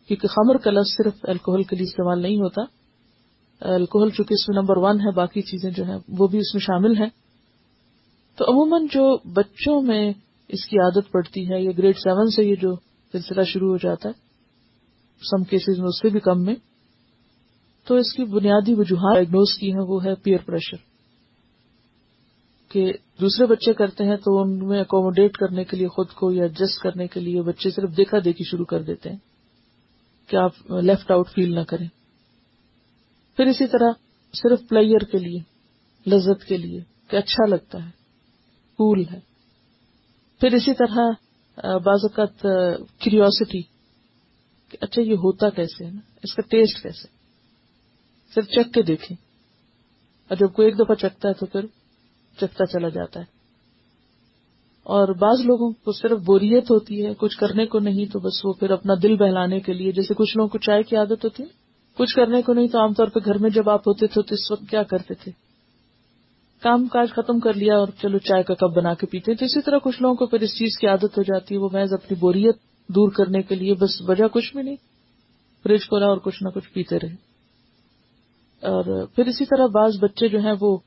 کیونکہ 0.08 0.28
خمر 0.28 0.58
کا 0.58 0.72
لفظ 0.72 0.90
صرف 0.98 1.14
الکوہل 1.24 1.64
کے 1.64 1.76
لیے 1.76 1.84
استعمال 1.84 2.22
نہیں 2.22 2.38
ہوتا۔ 2.38 2.62
الکوہل 3.62 4.10
چونکہ 4.10 4.34
اس 4.34 4.50
میں 4.50 4.62
نمبر 4.62 4.78
ون 4.78 5.00
ہے، 5.00 5.12
باقی 5.12 5.42
چیزیں 5.42 5.72
جو 5.72 5.84
ہیں 5.84 5.98
وہ 6.08 6.28
بھی 6.28 6.40
اس 6.40 6.54
میں 6.54 6.62
شامل 6.62 6.98
ہیں۔ 6.98 7.10
تو 8.36 8.52
عموماً 8.52 8.86
جو 8.92 9.18
بچوں 9.34 9.82
میں 9.82 10.14
اس 10.52 10.66
کی 10.66 10.78
عادت 10.78 11.12
پڑتی 11.12 11.52
ہے 11.52 11.62
یا 11.62 11.72
گریڈ 11.78 11.98
سیون 11.98 12.30
سے 12.30 12.44
یہ 12.44 12.56
جو 12.56 12.76
سلسلہ 13.14 13.44
شروع 13.44 13.70
ہو 13.70 13.78
جاتا 13.78 14.10
ہے 14.10 14.14
سم 15.22 15.44
کیسز 15.44 15.80
میں 15.80 15.88
اس 15.88 16.02
سے 16.02 16.10
بھی 16.10 16.20
کم 16.20 16.44
میں، 16.44 16.56
تو 17.88 17.96
اس 17.96 18.14
کی 18.14 18.24
بنیادی 18.24 18.74
وجوہات 18.74 19.16
ڈائگنوز 19.16 19.54
کی 19.60 19.72
ہیں، 19.72 19.86
وہ 19.88 20.04
ہے 20.06 20.16
پیئر 20.16 20.38
پریشر 20.38 20.92
کہ 22.72 22.92
دوسرے 23.22 23.46
بچے 23.46 23.74
کرتے 23.74 24.04
ہیں 24.04 24.16
تو 24.16 24.42
ان 24.42 24.68
میں 24.68 24.82
اکوموڈیٹ 24.82 25.38
کرنے 25.38 25.64
کے 25.64 25.78
لیے 25.78 25.88
خود 25.88 26.10
کو 26.10 26.32
یا 26.32 26.44
ایڈجسٹ 26.44 26.84
کرنے 26.84 27.08
کے 27.08 27.20
لیے 27.20 27.42
بچے 27.42 27.70
صرف 27.70 27.98
دیکھا 27.98 28.18
دیکھی 28.26 28.46
شروع 28.46 28.66
کر 28.66 28.84
دیتے 28.84 29.10
ہیں 29.10 29.18
کہ 30.30 30.36
آپ 30.36 30.72
لیفٹ 30.72 31.12
آؤٹ 31.12 31.30
فیل 31.30 31.56
نہ 31.56 31.64
کریں۔ 31.68 31.88
پھر 33.38 33.46
اسی 33.46 33.68
طرح 33.68 33.92
صرف 34.34 34.60
پلیئر 34.70 35.04
کے 35.04 35.18
لیے، 35.18 35.40
لذت 36.10 36.46
کے 36.46 36.58
لیے، 36.58 36.80
کہ 37.08 37.16
اچھا 37.16 37.46
لگتا 37.46 37.86
ہے 37.86 37.90
کول 38.78 39.04
ہے۔ 39.12 39.31
پھر 40.42 40.54
اسی 40.54 40.74
طرح 40.74 40.98
بعض 41.78 42.00
اوقات 42.04 42.42
کیریوسٹی 43.00 43.62
کہ 44.70 44.78
اچھا 44.82 45.02
یہ 45.02 45.14
ہوتا 45.14 45.50
کیسے 45.50 45.86
ہے 45.86 45.92
نا؟ 45.92 46.00
اس 46.24 46.36
کا 46.36 46.42
ٹیسٹ 46.42 46.84
کیسے؟ 46.84 47.08
صرف 48.36 48.46
چکھ 48.48 48.74
کے 48.74 48.82
دیکھیں۔ 48.82 49.18
اور 50.30 50.38
جب 50.38 50.54
کوئی 50.54 50.68
ایک 50.68 50.80
دفعہ 50.80 50.96
چکھتا 50.96 51.30
ہے 51.30 51.34
تو 51.34 51.46
پھر 51.46 51.66
چکھتا 52.38 52.66
چلا 52.66 52.90
جاتا 52.90 53.20
ہے۔ 53.20 53.26
اور 54.84 55.08
بعض 55.08 55.46
لوگوں 55.46 55.72
کو 55.72 55.92
صرف 55.92 56.20
بوریت 56.26 56.72
ہوتی 56.72 57.06
ہے، 57.06 57.14
کچھ 57.18 57.38
کرنے 57.38 57.66
کو 57.66 57.80
نہیں، 57.80 58.06
تو 58.06 58.20
بس 58.20 58.46
وہ 58.46 58.54
پھر 58.54 58.72
اپنا 58.72 58.94
دل 59.04 59.16
بہلانے 59.16 59.60
کے 59.60 59.74
لیے، 59.74 59.92
جیسے 59.92 60.14
کچھ 60.14 60.38
لوگوں 60.38 60.50
کو 60.50 60.58
چائے 60.58 60.84
کی 60.84 60.96
عادت 60.96 61.24
ہوتی 61.24 61.44
ہے۔ 61.44 61.48
کچھ 61.98 62.16
کرنے 62.16 62.42
کو 62.42 62.54
نہیں، 62.54 62.68
تو 62.68 62.80
عام 62.80 62.94
طور 62.94 63.08
پہ 63.08 63.20
گھر 63.26 63.38
میں 63.38 63.50
جب 63.50 63.70
آپ 63.70 63.88
ہوتے 63.88 64.08
تھے، 64.08 64.22
تو 64.22 64.36
اس 64.36 64.52
وقت 64.52 64.70
کیا 64.70 64.84
کرتے 64.84 65.14
تھے؟ 65.14 65.51
کام 66.62 66.88
کاج 66.88 67.10
ختم 67.10 67.40
کر 67.40 67.54
لیا 67.54 67.78
اور 67.78 67.88
چلو 68.02 68.18
چائے 68.18 68.44
کا 68.44 68.54
کپ 68.54 68.78
بنا 68.78 68.94
کے 68.94 69.06
پیتے 69.06 69.36
تو 69.36 69.46
اسی 69.46 69.62
طرح 69.62 69.78
کچھ 69.84 70.02
لوگوں 70.02 70.16
کو 70.16 70.26
پھر 70.26 70.42
اس 70.42 70.58
چیز 70.58 70.78
کی 70.78 70.88
عادت 70.88 71.18
ہو 71.18 71.22
جاتی 71.22 71.56
ہے، 71.56 71.60
وہ 71.60 71.70
محض 71.74 71.94
اپنی 71.94 72.18
بوریت 72.20 72.56
دور 72.88 73.12
کرنے 73.12 73.42
کے 73.42 73.56
لیے 73.56 73.74
بس 73.74 74.02
وجہ 74.02 74.28
کچھ 74.28 74.54
بھی 74.54 74.64
نہیں۔ 74.64 74.76
فریج 75.64 75.88
کھولا 75.88 76.06
اور 76.06 76.18
کچھ 76.18 76.44
نہ 76.44 76.50
کچھ 76.50 76.70
پیتے 76.74 77.00
رہے۔ 77.00 77.14
اور 78.62 79.06
پھر 79.06 79.26
اسی 79.26 79.46
طرح 79.46 79.66
بعض 79.66 79.92
بچے 80.02 80.28
جو 80.28 80.40
ہیں 80.40 80.54
وہ 80.60 80.78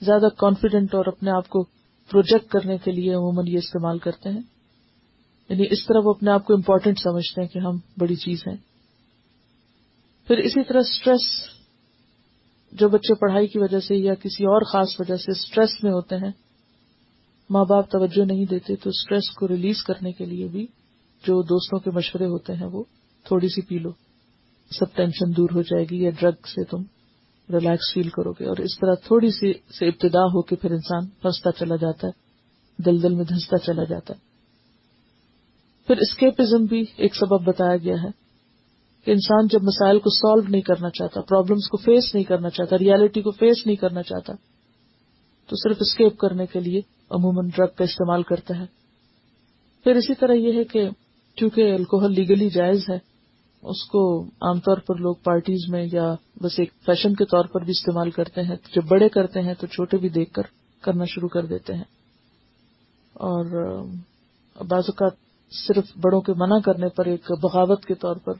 زیادہ 0.00 0.26
کانفیڈنٹ 0.36 0.94
اور 0.94 1.04
اپنے 1.06 1.30
آپ 1.30 1.48
کو 1.48 1.64
پروجیکٹ 2.10 2.50
کرنے 2.50 2.78
کے 2.78 2.92
لیے 2.92 3.14
عموماً 3.14 3.44
یہ 3.48 3.58
استعمال 3.58 3.98
کرتے 3.98 4.28
ہیں۔ 4.28 4.40
یعنی 5.48 5.62
اس 5.70 5.86
طرح 5.86 5.98
وہ 6.04 6.10
اپنے 6.10 6.30
آپ 6.30 6.44
کو 6.44 6.54
امپورٹنٹ 6.54 6.98
سمجھتے 6.98 7.40
ہیں 7.40 7.48
کہ 7.48 7.58
ہم 7.58 7.78
بڑی 7.98 8.14
چیز 8.14 8.42
ہیں۔ 8.48 8.56
پھر 10.26 10.38
اسی 10.38 10.64
طرح 10.64 10.78
اسٹریس 10.78 11.53
جو 12.74 12.88
بچے 12.88 13.14
پڑھائی 13.14 13.46
کی 13.46 13.58
وجہ 13.58 13.80
سے 13.80 13.96
یا 13.96 14.14
کسی 14.14 14.44
اور 14.44 14.62
خاص 14.62 15.00
وجہ 15.00 15.16
سے 15.16 15.32
اسٹریس 15.32 15.84
میں 15.84 15.92
ہوتے 15.92 16.16
ہیں، 16.16 16.32
ماں 17.50 17.64
باپ 17.64 17.90
توجہ 17.90 18.24
نہیں 18.24 18.44
دیتے 18.44 18.76
تو 18.76 18.90
اسٹریس 18.90 19.30
کو 19.30 19.48
ریلیز 19.48 19.82
کرنے 19.82 20.12
کے 20.12 20.24
لیے 20.24 20.48
بھی 20.48 20.66
جو 21.26 21.42
دوستوں 21.42 21.78
کے 21.78 21.90
مشورے 21.90 22.26
ہوتے 22.26 22.52
ہیں 22.52 22.66
وہ 22.66 22.84
تھوڑی 23.24 23.48
سی 23.48 23.60
پی 23.60 23.78
لو۔ 23.78 23.90
سب 24.70 24.94
ٹینشن 24.94 25.36
دور 25.36 25.48
ہو 25.54 25.62
جائے 25.62 25.84
گی 25.90 26.02
یا 26.02 26.10
ڈرگ 26.20 26.46
سے 26.46 26.64
تم 26.64 26.82
ریلیکس 27.52 27.94
فیل 27.94 28.08
کرو 28.08 28.32
گے۔ 28.32 28.44
اور 28.44 28.56
اس 28.56 28.78
طرح 28.78 28.94
تھوڑی 28.94 29.30
سی 29.30 29.52
سے 29.78 29.88
ابتدا 29.88 30.22
ہو 30.22 30.42
کے 30.42 30.56
پھر 30.56 30.70
انسان 30.70 31.06
پھنستا 31.06 31.52
چلا 31.52 31.76
جاتا 31.76 32.08
ہے 32.08 32.12
دل 32.82 33.02
دل 33.02 33.14
میں 33.14 33.24
دھنستا 33.24 33.58
چلا 33.58 33.84
جاتا 33.84 34.14
ہے۔ 34.14 34.18
پھر 35.86 35.96
اسکیپزم 35.96 36.64
بھی 36.64 36.84
ایک 36.96 37.16
سبب 37.16 37.44
بتایا 37.44 37.76
گیا 37.76 37.94
ہے۔ 37.94 38.23
کہ 39.04 39.10
انسان 39.10 39.46
جب 39.46 39.62
مسائل 39.62 39.98
کو 39.98 40.10
سالو 40.10 40.48
نہیں 40.48 40.62
کرنا 40.62 40.90
چاہتا 40.90 41.20
پرابلمس 41.20 41.68
کو 41.68 41.76
فیس 41.76 42.14
نہیں 42.14 42.24
کرنا 42.24 42.50
چاہتا 42.50 42.76
ریالٹی 42.78 43.22
کو 43.22 43.30
فیس 43.30 43.66
نہیں 43.66 43.76
کرنا 43.76 44.02
چاہتا، 44.02 44.32
تو 45.48 45.56
صرف 45.56 45.76
اسکیپ 45.80 46.16
کرنے 46.18 46.46
کے 46.46 46.60
لیے 46.60 46.80
عموماً 47.10 47.48
ڈرگ 47.56 47.74
کا 47.76 47.84
استعمال 47.84 48.22
کرتا 48.22 48.58
ہے 48.58 48.64
پھر 49.84 49.96
اسی 49.96 50.14
طرح 50.14 50.32
یہ 50.32 50.52
ہے 50.52 50.64
کہ 50.64 50.88
چونکہ 51.36 51.74
الکوہل 51.74 52.12
لیگلی 52.12 52.48
جائز 52.50 52.88
ہے، 52.90 52.98
اس 53.62 53.84
کو 53.88 54.24
عام 54.42 54.60
طور 54.60 54.76
پر 54.76 54.96
لوگ 54.96 55.14
پارٹیز 55.14 55.68
میں 55.68 55.86
یا 55.92 56.14
بس 56.42 56.58
ایک 56.58 56.72
فیشن 56.86 57.14
کے 57.14 57.24
طور 57.24 57.44
پر 57.44 57.60
بھی 57.60 57.70
استعمال 57.70 58.10
کرتے 58.10 58.42
ہیں۔ 58.42 58.56
جب 58.74 58.82
بڑے 58.88 59.08
کرتے 59.08 59.40
ہیں 59.40 59.54
تو 59.54 59.66
چھوٹے 59.66 59.96
بھی 59.96 60.08
دیکھ 60.08 60.32
کر 60.32 60.42
کرنا 60.82 61.04
شروع 61.04 61.28
کر 61.28 61.46
دیتے 61.46 61.74
ہیں۔ 61.74 61.84
اور، 63.14 63.44
بعض 64.56 64.88
اوقات 64.88 65.12
صرف 65.52 65.96
بڑوں 65.96 66.20
کے 66.20 66.32
منع 66.36 66.58
کرنے 66.64 66.88
پر 66.88 67.06
ایک 67.06 67.30
بغاوت 67.42 67.84
کے 67.84 67.94
طور 67.94 68.16
پر 68.16 68.32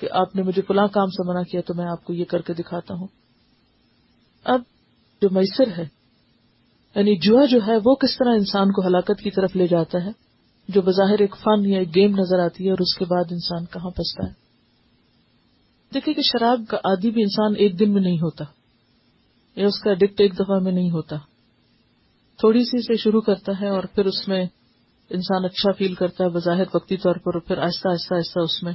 کہ 0.00 0.08
آپ 0.10 0.34
نے 0.36 0.42
مجھے 0.42 0.62
فلاں 0.62 0.86
کام 0.88 1.06
سے 1.06 1.28
منع 1.28 1.42
کیا 1.42 1.60
تو 1.60 1.74
میں 1.74 1.86
آپ 1.86 2.04
کو 2.04 2.12
یہ 2.12 2.24
کر 2.24 2.42
کے 2.42 2.52
دکھاتا 2.54 2.94
ہوں۔ 2.94 3.06
اب 4.46 4.60
جو 5.22 5.28
میسر 5.30 5.78
ہے 5.78 5.86
یعنی 6.96 7.16
جوا 7.18 7.44
جو 7.44 7.58
ہے، 7.66 7.76
وہ 7.84 7.94
کس 7.94 8.16
طرح 8.18 8.34
انسان 8.34 8.72
کو 8.72 8.86
ہلاکت 8.86 9.20
کی 9.20 9.30
طرف 9.30 9.56
لے 9.56 9.66
جاتا 9.66 10.04
ہے؟ 10.04 10.10
جو 10.68 10.82
بظاہر 10.82 11.20
ایک 11.20 11.34
فن 11.36 11.64
یا 11.66 11.78
ایک 11.78 11.94
گیم 11.94 12.16
نظر 12.18 12.38
آتی 12.38 12.64
ہے 12.64 12.70
اور 12.70 12.78
اس 12.78 12.96
کے 12.98 13.04
بعد 13.04 13.32
انسان 13.32 13.64
کہاں 13.64 13.90
پھنستا 13.90 14.26
ہے؟ 14.26 14.32
دیکھیے 15.94 16.14
کہ 16.14 16.22
شراب 16.22 16.60
کا 16.68 16.76
عادی 16.76 17.10
بھی 17.10 17.22
انسان 17.22 17.54
ایک 17.58 17.78
دن 17.78 17.92
میں 17.92 18.02
نہیں 18.02 18.18
ہوتا، 18.18 18.44
یا 19.56 19.66
اس 19.66 19.80
کا 19.80 19.90
اڈکٹ 19.90 20.20
ایک 20.20 20.34
دفعہ 20.34 20.58
میں 20.58 20.72
نہیں 20.72 20.90
ہوتا۔ 20.90 21.16
تھوڑی 22.38 22.64
سی 22.64 22.82
سے 22.82 22.96
شروع 22.96 23.20
کرتا 23.20 23.52
ہے 23.60 23.68
اور 23.68 23.84
پھر 23.94 24.04
اس 24.04 24.28
میں 24.28 24.44
انسان 25.10 25.44
اچھا 25.44 25.72
فیل 25.72 25.94
کرتا 25.94 26.24
ہے، 26.24 26.28
بظاہر 26.28 26.74
وقتی 26.74 26.96
طور 26.96 27.14
پر، 27.14 27.34
اور 27.34 27.40
پھر 27.40 27.58
آہستہ 27.58 27.88
آہستہ 27.88 28.14
آہستہ 28.14 28.40
اس 28.40 28.62
میں 28.62 28.72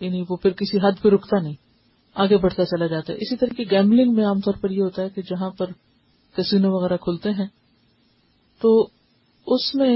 یعنی 0.00 0.22
وہ 0.28 0.36
پھر 0.36 0.52
کسی 0.52 0.78
حد 0.78 1.02
پہ 1.02 1.08
رکتا 1.08 1.40
نہیں، 1.40 1.54
آگے 2.16 2.36
بڑھتا 2.36 2.64
چلا 2.66 2.86
جاتا 2.86 3.12
ہے۔ 3.12 3.18
اسی 3.20 3.36
طرح 3.36 3.54
کی 3.54 3.70
گیملنگ 3.70 4.14
میں 4.14 4.24
عام 4.24 4.40
طور 4.40 4.54
پر 4.60 4.70
یہ 4.70 4.82
ہوتا 4.82 5.02
ہے 5.02 5.08
کہ 5.08 5.22
جہاں 5.22 5.50
پر 5.50 5.70
کسینو 6.36 6.72
وغیرہ 6.72 6.96
کھلتے 6.96 7.30
ہیں، 7.30 7.46
تو 8.60 8.70
اس 9.46 9.74
میں 9.74 9.94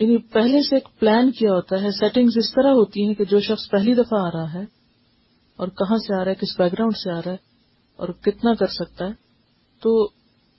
یعنی 0.00 0.16
پہلے 0.32 0.62
سے 0.62 0.76
ایک 0.76 0.88
پلان 0.98 1.30
کیا 1.30 1.52
ہوتا 1.52 1.80
ہے 1.82 1.90
سیٹنگز 1.90 2.36
اس 2.36 2.52
طرح 2.54 2.72
ہوتی 2.72 3.06
ہیں 3.06 3.14
کہ 3.14 3.24
جو 3.24 3.40
شخص 3.40 3.70
پہلی 3.70 3.94
دفعہ 3.94 4.20
آ 4.20 4.30
رہا 4.30 4.52
ہے 4.54 4.64
اور 5.58 5.68
کہاں 5.78 5.98
سے 5.98 6.14
آ 6.14 6.24
رہا 6.24 6.30
ہے، 6.30 6.34
کس 6.34 6.58
بیک 6.58 6.72
گراؤنڈ 6.72 6.96
سے 6.96 7.10
آ 7.10 7.20
رہا 7.20 7.32
ہے 7.32 7.36
اور 7.98 8.08
کتنا 8.22 8.54
کر 8.54 8.70
سکتا 8.72 9.06
ہے، 9.06 9.12
تو 9.82 10.04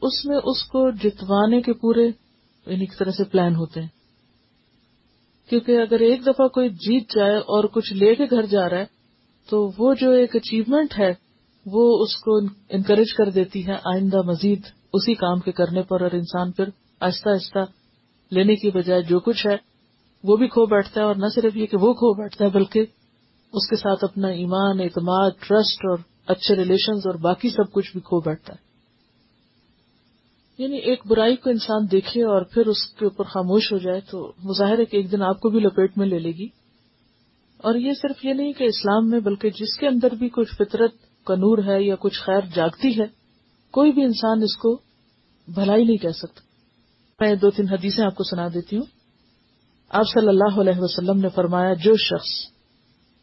اس 0.01 0.25
میں 0.25 0.37
اس 0.43 0.63
کو 0.63 0.89
جتوانے 1.03 1.61
کے 1.61 1.73
پورے 1.73 2.05
یعنی 2.05 2.79
ایک 2.79 2.97
طرح 2.99 3.11
سے 3.11 3.23
پلان 3.23 3.55
ہوتے 3.55 3.81
ہیں۔ 3.81 3.87
کیونکہ 5.49 5.81
اگر 5.81 5.99
ایک 5.99 6.25
دفعہ 6.25 6.47
کوئی 6.47 6.69
جیت 6.69 7.15
جائے 7.15 7.35
اور 7.35 7.63
کچھ 7.63 7.93
لے 7.93 8.15
کے 8.15 8.25
گھر 8.25 8.45
جا 8.45 8.69
رہا 8.69 8.79
ہے، 8.79 8.85
تو 9.49 9.71
وہ 9.77 9.93
جو 9.93 10.11
ایک 10.11 10.35
اچیومنٹ 10.35 10.99
ہے، 10.99 11.13
وہ 11.65 12.03
اس 12.03 12.15
کو 12.15 12.37
انکریج 12.69 13.13
کر 13.13 13.29
دیتی 13.29 13.67
ہے 13.67 13.73
آئندہ 13.73 14.21
مزید 14.21 14.65
اسی 14.93 15.13
کام 15.13 15.39
کے 15.39 15.51
کرنے 15.51 15.81
پر 15.81 16.01
اور 16.01 16.11
انسان 16.11 16.51
پھر 16.51 16.69
آہستہ 17.01 17.29
آہستہ 17.29 17.65
لینے 18.31 18.55
کی 18.55 18.71
بجائے 18.71 19.01
جو 19.01 19.19
کچھ 19.19 19.47
ہے، 19.47 19.55
وہ 20.23 20.37
بھی 20.37 20.47
کھو 20.47 20.65
بیٹھتا 20.65 21.01
ہے 21.01 21.05
اور 21.05 21.15
نہ 21.15 21.25
صرف 21.35 21.57
یہ 21.57 21.65
کہ 21.65 21.77
وہ 21.77 21.93
کھو 21.93 22.13
بیٹھتا 22.13 22.45
ہے، 22.45 22.49
بلکہ 22.49 22.85
اس 23.53 23.69
کے 23.69 23.75
ساتھ 23.75 24.03
اپنا 24.03 24.27
ایمان، 24.27 24.79
اعتماد 24.79 25.31
ٹرسٹ 25.39 25.85
اور 25.85 25.97
اچھے 26.27 26.55
ریلیشنز 26.55 27.07
اور 27.07 27.15
باقی 27.15 27.49
سب 27.49 27.71
کچھ 27.71 27.91
بھی 27.93 28.01
کھو 28.01 28.19
بیٹھتا 28.19 28.53
ہے۔ 28.53 28.68
یعنی 30.59 30.77
ایک 30.77 31.01
برائی 31.07 31.35
کو 31.35 31.49
انسان 31.49 31.91
دیکھے 31.91 32.23
اور 32.23 32.41
پھر 32.41 32.67
اس 32.67 32.87
کے 32.99 33.05
اوپر 33.05 33.23
خاموش 33.23 33.71
ہو 33.71 33.77
جائے 33.77 34.01
تو 34.11 34.33
مظاہر 34.43 34.79
ہے 34.79 34.85
کہ 34.85 34.97
ایک 34.97 35.11
دن 35.11 35.21
آپ 35.21 35.39
کو 35.39 35.49
بھی 35.49 35.59
لپیٹ 35.59 35.97
میں 35.97 36.07
لے 36.07 36.19
لے 36.19 36.31
گی۔ 36.31 36.47
اور 37.57 37.75
یہ 37.75 37.91
صرف 38.01 38.25
یہ 38.25 38.33
نہیں 38.33 38.53
کہ 38.53 38.63
اسلام 38.63 39.09
میں 39.09 39.19
بلکہ 39.19 39.49
جس 39.49 39.77
کے 39.79 39.87
اندر 39.87 40.15
بھی 40.15 40.29
کچھ 40.29 40.55
فطرت 40.55 40.93
کا 41.25 41.35
نور 41.35 41.57
ہے 41.63 41.83
یا 41.83 41.95
کچھ 41.99 42.19
خیر 42.19 42.41
جاگتی 42.55 42.99
ہے، 42.99 43.05
کوئی 43.71 43.91
بھی 43.91 44.03
انسان 44.03 44.43
اس 44.43 44.57
کو 44.57 44.81
بھلائی 45.47 45.83
نہیں 45.83 45.97
کہہ 45.97 46.09
سکتا۔ 46.09 46.41
میں 47.19 47.35
دو 47.35 47.49
تین 47.49 47.69
حدیثیں 47.69 48.05
آپ 48.05 48.15
کو 48.15 48.23
سنا 48.23 48.47
دیتی 48.47 48.77
ہوں۔ 48.77 48.85
آپ 49.89 50.05
صلی 50.07 50.27
اللہ 50.27 50.59
علیہ 50.61 50.79
وسلم 50.79 51.19
نے 51.19 51.29
فرمایا، 51.29 51.73
جو 51.73 51.95
شخص 51.97 52.29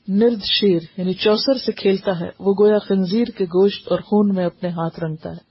نرد 0.09 0.43
شیر 0.45 0.81
یعنی 0.97 1.15
چوسر 1.15 1.59
سے 1.59 1.73
کھیلتا 1.73 2.21
ہے، 2.21 2.31
وہ 2.39 2.55
گویا 2.61 2.79
خنزیر 2.79 3.25
کے 3.25 3.45
گوشت 3.45 3.89
اور 3.89 3.99
خون 3.99 4.35
میں 4.35 4.45
اپنے 4.45 4.69
ہاتھ 4.69 5.01
رنگتا 5.01 5.31
ہے۔ 5.31 5.46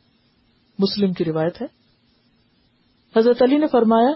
مسلم 0.80 1.14
کی 1.14 1.26
روایت 1.26 1.62
ہے۔ 1.62 1.68
حضرت 3.20 3.42
علی 3.42 3.58
نے 3.58 3.68
فرمایا، 3.68 4.14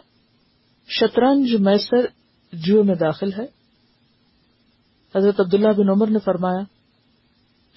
شطرنج 0.88 1.56
میسر 1.60 2.06
جو 2.54 2.84
میں 2.84 2.96
داخل 2.96 3.34
ہے۔ 3.34 3.46
حضرت 5.16 5.39
عبداللہ 5.39 5.68
بن 5.68 5.89
عمر 5.89 6.08
نے 6.08 6.20
فرمایا، 6.20 6.63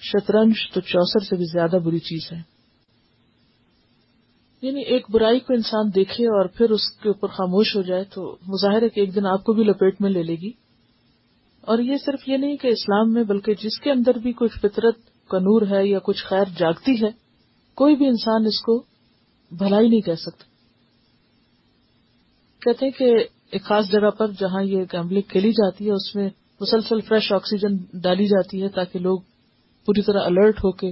شطرنج 0.01 0.53
تو 0.73 0.81
چوسر 0.81 1.19
سے 1.19 1.35
بھی 1.35 1.45
زیادہ 1.45 1.75
بری 1.83 1.99
چیز 1.99 2.31
ہے۔ 2.31 2.41
یعنی 4.61 4.81
ایک 4.81 5.05
برائی 5.09 5.39
کو 5.39 5.53
انسان 5.53 5.95
دیکھے 5.95 6.25
اور 6.25 6.45
پھر 6.45 6.69
اس 6.69 6.91
کے 6.91 7.09
اوپر 7.09 7.27
خاموش 7.27 7.75
ہو 7.75 7.81
جائے 7.81 8.03
تو 8.03 8.37
مظاہر 8.47 8.81
ہے 8.81 8.89
کہ 8.89 8.99
ایک 8.99 9.15
دن 9.15 9.25
آپ 9.25 9.43
کو 9.43 9.53
بھی 9.53 9.63
لپیٹ 9.63 10.01
میں 10.01 10.09
لے 10.09 10.23
لے 10.23 10.35
گی۔ 10.35 10.51
اور 11.61 11.79
یہ 11.79 11.95
صرف 12.05 12.29
یہ 12.29 12.37
نہیں 12.37 12.57
کہ 12.57 12.67
اسلام 12.67 13.13
میں 13.13 13.23
بلکہ 13.23 13.53
جس 13.53 13.79
کے 13.79 13.91
اندر 13.91 14.17
بھی 14.17 14.33
کچھ 14.33 14.59
فطرت 14.59 15.27
کا 15.29 15.39
نور 15.39 15.67
ہے 15.67 15.87
یا 15.87 15.99
کچھ 15.99 16.25
خیر 16.25 16.43
جاگتی 16.57 17.05
ہے 17.05 17.22
کوئی 17.75 17.95
بھی 17.95 18.07
انسان 18.07 18.45
اس 18.45 18.61
کو 18.61 18.83
بھلائی 19.51 19.87
نہیں 19.87 20.01
کہہ 20.01 20.13
سکتا۔ 20.13 20.43
کہتے 22.61 22.85
ہیں 22.85 22.91
کہ 22.91 23.15
ایک 23.51 23.63
خاص 23.63 23.91
جگہ 23.91 24.09
پر 24.09 24.27
جہاں 24.27 24.63
یہ 24.63 24.83
گیمبلنگ 24.93 25.21
کھیلی 25.21 25.51
جاتی 25.51 25.85
ہے، 25.85 25.91
اس 25.91 26.15
میں 26.15 26.29
مسلسل 26.61 27.01
فریش 27.01 27.31
آکسیجن 27.31 28.01
ڈالی 28.01 28.25
جاتی 28.25 28.63
ہے 28.63 28.69
تاکہ 28.69 28.99
لوگ 28.99 29.19
پوری 29.85 30.01
طرح 30.01 30.19
الرٹ 30.23 30.59
ہو 30.59 30.71
کے 30.71 30.91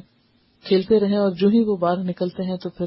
کھیلتے 0.66 1.00
رہیں 1.00 1.18
اور 1.18 1.32
جو 1.32 1.48
ہی 1.48 1.64
وہ 1.64 1.76
باہر 1.78 1.98
نکلتے 1.98 2.44
ہیں 2.44 2.58
تو 2.58 2.70
پھر 2.70 2.86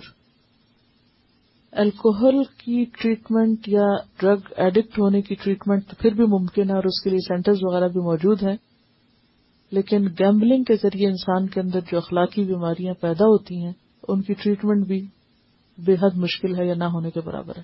الکوہل 1.73 2.43
کی 2.45 2.85
ٹریٹمنٹ 2.85 3.69
یا 3.69 3.87
ڈرگ 4.21 4.53
ایڈکٹ 4.57 4.99
ہونے 4.99 5.23
کی 5.23 5.35
ٹریٹمنٹ 5.35 5.95
پھر 5.99 6.15
بھی 6.15 6.25
ممکن 6.25 6.71
ہے 6.71 6.75
اور 6.75 6.85
اس 6.85 7.03
کے 7.03 7.11
لیے 7.11 7.19
سینٹرز 7.19 7.59
وغیرہ 7.63 7.89
بھی 7.89 8.01
موجود 8.01 8.43
ہیں۔ 8.43 8.57
لیکن 9.73 10.07
گیمبلنگ 10.19 10.65
کے 10.65 10.75
ذریعے 10.75 11.09
انسان 11.09 11.47
کے 11.47 11.61
اندر 11.61 11.81
جو 11.81 11.97
اخلاقی 11.97 12.45
بیماریاں 12.45 12.95
پیدا 12.95 13.25
ہوتی 13.25 13.65
ہیں 13.65 13.73
ان 14.09 14.23
کی 14.23 14.35
ٹریٹمنٹ 14.35 14.87
بھی 14.87 15.07
بے 15.79 15.95
حد 15.95 16.17
مشکل 16.17 16.61
ہے 16.61 16.67
یا 16.67 16.75
نہ 16.75 16.85
ہونے 16.85 17.11
کے 17.11 17.21
برابر 17.21 17.57
ہے۔ 17.57 17.63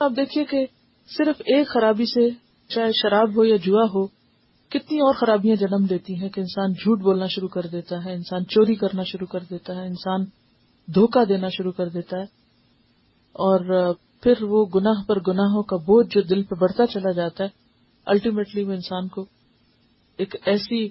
آپ 0.00 0.12
دیکھیے 0.16 0.44
کہ 0.44 0.66
صرف 1.18 1.40
ایک 1.40 1.68
خرابی 1.68 2.04
سے 2.04 2.30
چاہے 2.68 2.90
شراب 3.02 3.36
ہو 3.36 3.44
یا 3.44 3.56
جوا 3.56 3.84
ہو، 3.84 4.06
کتنی 4.68 5.00
اور 5.00 5.14
خرابیاں 5.14 5.56
جنم 5.56 5.84
دیتی 5.84 6.14
ہیں 6.14 6.28
کہ 6.28 6.40
انسان 6.40 6.72
جھوٹ 6.72 7.00
بولنا 7.00 7.26
شروع 7.26 7.48
کر 7.48 7.66
دیتا 7.66 8.04
ہے، 8.04 8.12
انسان 8.12 8.46
چوری 8.46 8.74
کرنا 8.74 9.02
شروع 9.02 9.26
کر 9.26 9.40
دیتا 9.50 9.74
ہے، 9.74 9.86
انسان 9.86 10.24
دھوکہ 10.94 11.24
دینا 11.24 11.48
شروع 11.48 11.72
کر 11.72 11.88
دیتا 11.88 12.16
ہے۔ 12.18 12.40
اور 13.32 13.94
پھر 14.22 14.42
وہ 14.42 14.66
گناہ 14.74 15.02
پر 15.08 15.20
گناہوں 15.20 15.62
کا 15.62 15.76
بوجھ 15.76 16.08
جو 16.10 16.20
دل 16.20 16.42
پہ 16.42 16.54
بڑھتا 16.54 16.86
چلا 16.86 17.12
جاتا 17.12 17.44
ہے 17.44 17.48
الٹیمیٹلی 18.06 18.64
وہ 18.64 18.72
انسان 18.72 19.08
کو 19.08 19.24
ایک 20.16 20.36
ایسی 20.46 20.88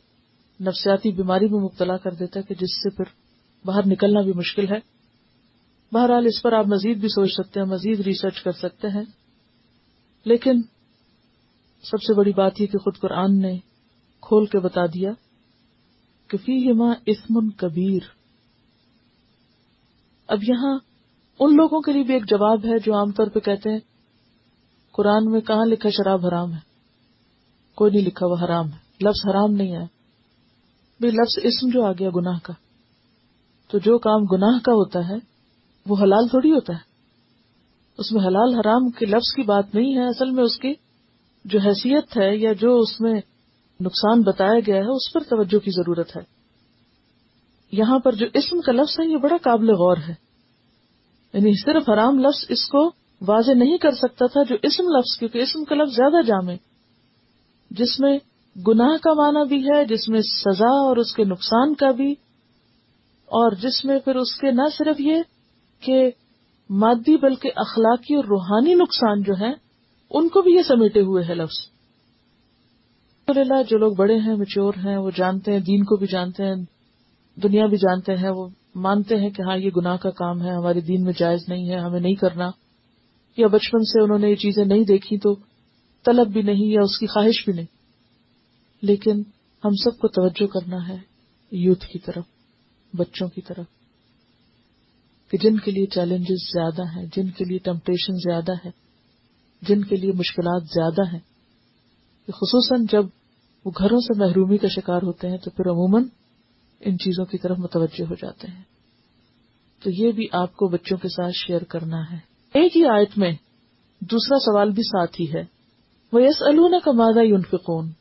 نفسیاتی 0.61 1.11
بیماری 1.11 1.47
میں 1.47 1.59
مبتلا 1.59 1.97
کر 1.97 2.11
دیتا 2.11 2.39
ہے 2.39 2.43
کہ 2.43 2.55
جس 2.55 2.75
سے 2.75 2.89
پھر 2.89 3.05
باہر 3.65 3.87
نکلنا 3.87 4.21
بھی 4.21 4.33
مشکل 4.35 4.65
ہے۔ 4.71 4.99
بہرحال 5.91 6.25
اس 6.25 6.41
پر 6.41 6.53
آپ 6.53 6.67
مزید 6.67 6.97
بھی 6.97 7.07
سوچ 7.07 7.31
سکتے 7.31 7.59
ہیں، 7.59 7.67
مزید 7.67 7.99
ریسرچ 7.99 8.41
کر 8.41 8.51
سکتے 8.51 8.87
ہیں۔ 8.87 9.03
لیکن 10.25 10.61
سب 11.83 12.01
سے 12.01 12.13
بڑی 12.13 12.31
بات 12.31 12.61
یہ 12.61 12.67
کہ 12.67 12.77
خود 12.77 12.97
قرآن 12.97 13.39
نے 13.39 13.57
کھول 14.21 14.45
کے 14.45 14.59
بتا 14.59 14.85
دیا 14.85 15.11
کہ 16.27 16.37
فی 16.37 16.71
ہما 16.71 16.93
اسمن 17.05 17.49
کبیر۔ 17.49 18.01
اب 20.27 20.43
یہاں 20.43 20.79
ان 21.39 21.55
لوگوں 21.55 21.81
کے 21.81 21.91
لیے 21.91 22.03
بھی 22.03 22.13
ایک 22.13 22.29
جواب 22.29 22.65
ہے 22.65 22.79
جو 22.79 22.95
عام 22.95 23.11
طور 23.11 23.27
پہ 23.27 23.39
کہتے 23.39 23.69
ہیں، 23.69 23.79
قرآن 24.91 25.31
میں 25.31 25.41
کہاں 25.41 25.65
لکھا 25.65 25.89
شراب 25.89 26.25
حرام 26.25 26.53
ہے؟ 26.53 26.59
کوئی 27.75 27.91
نہیں 27.91 28.05
لکھا 28.05 28.25
وہ 28.25 28.35
حرام 28.45 28.65
ہے، 28.65 28.77
لفظ 29.01 29.29
حرام 29.29 29.51
نہیں 29.51 29.75
ہے۔ 29.75 29.98
بھائی 30.99 31.11
لفظ 31.11 31.39
اسم 31.43 31.69
جو 31.73 31.85
آ 31.85 31.91
گیا 31.91 32.09
گناہ 32.15 32.39
کا، 32.43 32.53
تو 33.67 33.77
جو 33.77 33.97
کام 33.97 34.23
گناہ 34.23 34.59
کا 34.63 34.71
ہوتا 34.71 35.09
ہے، 35.09 35.15
وہ 35.85 35.95
حلال 36.01 36.27
تھوڑی 36.27 36.51
ہوتا 36.51 36.73
ہے۔ 36.73 36.89
اس 37.97 38.11
میں 38.11 38.21
حلال 38.21 38.53
حرام 38.53 38.89
کے 38.89 39.05
لفظ 39.05 39.35
کی 39.35 39.41
بات 39.41 39.75
نہیں 39.75 39.95
ہے، 39.95 40.07
اصل 40.07 40.29
میں 40.31 40.43
اس 40.43 40.57
کی 40.57 40.73
جو 41.45 41.59
حیثیت 41.59 42.17
ہے 42.17 42.37
یا 42.37 42.53
جو 42.53 42.77
اس 42.77 43.01
میں 43.01 43.13
نقصان 43.81 44.21
بتایا 44.21 44.59
گیا 44.67 44.75
ہے، 44.75 44.95
اس 44.95 45.13
پر 45.13 45.19
توجہ 45.23 45.59
کی 45.59 45.71
ضرورت 45.71 46.17
ہے۔ 46.17 46.21
یہاں 47.71 47.99
پر 47.99 48.15
جو 48.15 48.25
اسم 48.33 48.61
کا 48.61 48.71
لفظ 48.71 48.99
ہے، 48.99 49.11
یہ 49.11 49.17
بڑا 49.17 49.35
قابل 49.41 49.69
غور 49.69 49.97
ہے۔ 49.97 50.13
یعنی 51.33 51.63
صرف 51.65 51.89
حرام 51.89 52.19
لفظ 52.19 52.45
اس 52.49 52.67
کو 52.67 52.91
واضح 53.27 53.51
نہیں 53.51 53.77
کر 53.77 53.91
سکتا 53.91 54.25
تھا 54.25 54.43
جو 54.43 54.55
اسم 54.63 54.83
لفظ، 54.83 55.19
کیونکہ 55.19 55.37
اسم 55.37 55.63
کا 55.63 55.75
لفظ 55.75 55.95
زیادہ 55.95 56.21
جامع، 56.21 56.53
جس 57.71 57.99
میں 57.99 58.19
گناہ 58.67 58.97
کا 58.97 59.13
معنی 59.13 59.47
بھی 59.47 59.69
ہے، 59.69 59.85
جس 59.85 60.09
میں 60.09 60.21
سزا 60.21 60.69
اور 60.69 60.97
اس 60.97 61.15
کے 61.15 61.23
نقصان 61.23 61.73
کا 61.73 61.91
بھی، 61.91 62.11
اور 63.25 63.51
جس 63.51 63.85
میں 63.85 63.99
پھر 63.99 64.15
اس 64.15 64.35
کے 64.35 64.51
نہ 64.51 64.61
صرف 64.77 64.95
یہ 64.99 65.21
کہ 65.79 66.11
مادی 66.69 67.17
بلکہ 67.17 67.51
اخلاقی 67.55 68.15
اور 68.15 68.23
روحانی 68.23 68.73
نقصان 68.73 69.21
جو 69.21 69.33
ہے 69.39 69.51
ان 70.11 70.29
کو 70.29 70.41
بھی 70.41 70.51
یہ 70.51 70.61
سمیٹے 70.67 71.01
ہوئے 71.01 71.23
ہے 71.29 71.33
لفظ۔ 71.33 71.69
اللہ 73.27 73.63
جو 73.69 73.77
لوگ 73.77 73.93
بڑے 73.93 74.19
ہیں 74.19 74.35
مچور 74.35 74.73
ہیں، 74.85 74.97
وہ 74.97 75.11
جانتے 75.15 75.51
ہیں، 75.51 75.59
دین 75.59 75.83
کو 75.83 75.95
بھی 75.95 76.07
جانتے 76.07 76.45
ہیں، 76.45 76.55
دنیا 77.43 77.65
بھی 77.65 77.77
جانتے 77.77 78.15
ہیں، 78.15 78.29
وہ 78.29 78.47
مانتے 78.75 79.15
ہیں 79.15 79.29
کہ 79.29 79.41
ہاں 79.41 79.57
یہ 79.57 79.69
گناہ 79.77 79.97
کا 79.97 80.09
کام 80.09 80.41
ہے، 80.41 80.49
ہمارے 80.49 80.81
دین 80.81 81.03
میں 81.03 81.13
جائز 81.19 81.39
نہیں 81.47 81.69
ہے، 81.69 81.75
ہمیں 81.75 81.99
نہیں 81.99 82.15
کرنا۔ 82.15 82.49
یا 83.37 83.47
بچپن 83.47 83.83
سے 83.83 84.03
انہوں 84.03 84.19
نے 84.19 84.29
یہ 84.29 84.35
چیزیں 84.35 84.65
نہیں 84.65 84.83
دیکھی 84.83 85.17
تو 85.17 85.35
طلب 86.05 86.27
بھی 86.27 86.41
نہیں 86.41 86.65
یا 86.65 86.81
اس 86.81 86.97
کی 86.99 87.07
خواہش 87.07 87.45
بھی 87.45 87.53
نہیں۔ 87.53 87.78
لیکن 88.81 89.23
ہم 89.65 89.75
سب 89.83 89.99
کو 89.99 90.07
توجہ 90.07 90.47
کرنا 90.47 90.87
ہے 90.87 90.97
یوتھ 91.51 91.85
کی 91.87 91.99
طرف، 91.99 92.23
بچوں 92.93 93.27
کی 93.27 93.41
طرف، 93.41 93.65
کہ 95.31 95.37
جن 95.37 95.57
کے 95.57 95.71
لیے 95.71 95.85
چیلنجز 95.85 96.53
زیادہ 96.53 96.81
ہیں، 96.95 97.05
جن 97.15 97.29
کے 97.29 97.45
لیے 97.45 97.57
ٹمپٹیشن 97.57 98.13
زیادہ 98.13 98.51
ہے، 98.65 98.71
جن 99.61 99.83
کے 99.83 99.95
لیے 99.95 100.11
مشکلات 100.11 100.63
زیادہ 100.63 101.13
ہیں 101.13 101.19
خصوصاً 102.27 102.85
جب 102.91 103.05
وہ 103.65 103.71
گھروں 103.77 103.99
سے 103.99 104.19
محرومی 104.19 104.57
کا 104.57 104.67
شکار 104.67 105.01
ہوتے 105.01 105.29
ہیں، 105.29 105.37
تو 105.37 105.51
پھر 105.51 105.69
عموماً 105.69 106.03
ان 106.79 106.97
چیزوں 106.97 107.25
کی 107.25 107.37
طرف 107.37 107.57
متوجہ 107.59 108.03
ہو 108.03 108.15
جاتے 108.15 108.47
ہیں۔ 108.47 108.63
تو 109.83 109.89
یہ 109.93 110.11
بھی 110.11 110.27
آپ 110.31 110.55
کو 110.55 110.67
بچوں 110.67 110.97
کے 110.97 111.07
ساتھ 111.07 111.33
شیئر 111.47 111.63
کرنا 111.63 112.11
ہے۔ 112.11 112.17
ایک 112.53 112.77
ہی 112.77 112.85
آیت 112.85 113.17
میں 113.17 113.31
دوسرا 114.01 114.39
سوال 114.39 114.71
بھی 114.71 114.83
ساتھ 114.83 115.21
ہی 115.21 115.33
ہے۔ 115.33 115.43
وہ 116.13 116.21
یس 116.21 116.41
النا 116.41 116.77
کا 116.85 116.91
مادہ 116.91 117.19
یونفقون 117.19 117.91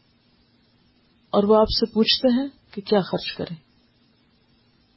اور 1.30 1.42
وہ 1.44 1.56
آپ 1.56 1.68
سے 1.68 1.86
پوچھتے 1.86 2.40
ہیں 2.40 2.48
کہ 2.70 2.82
کیا 2.82 3.00
خرچ 3.00 3.36
کریں۔ 3.36 3.56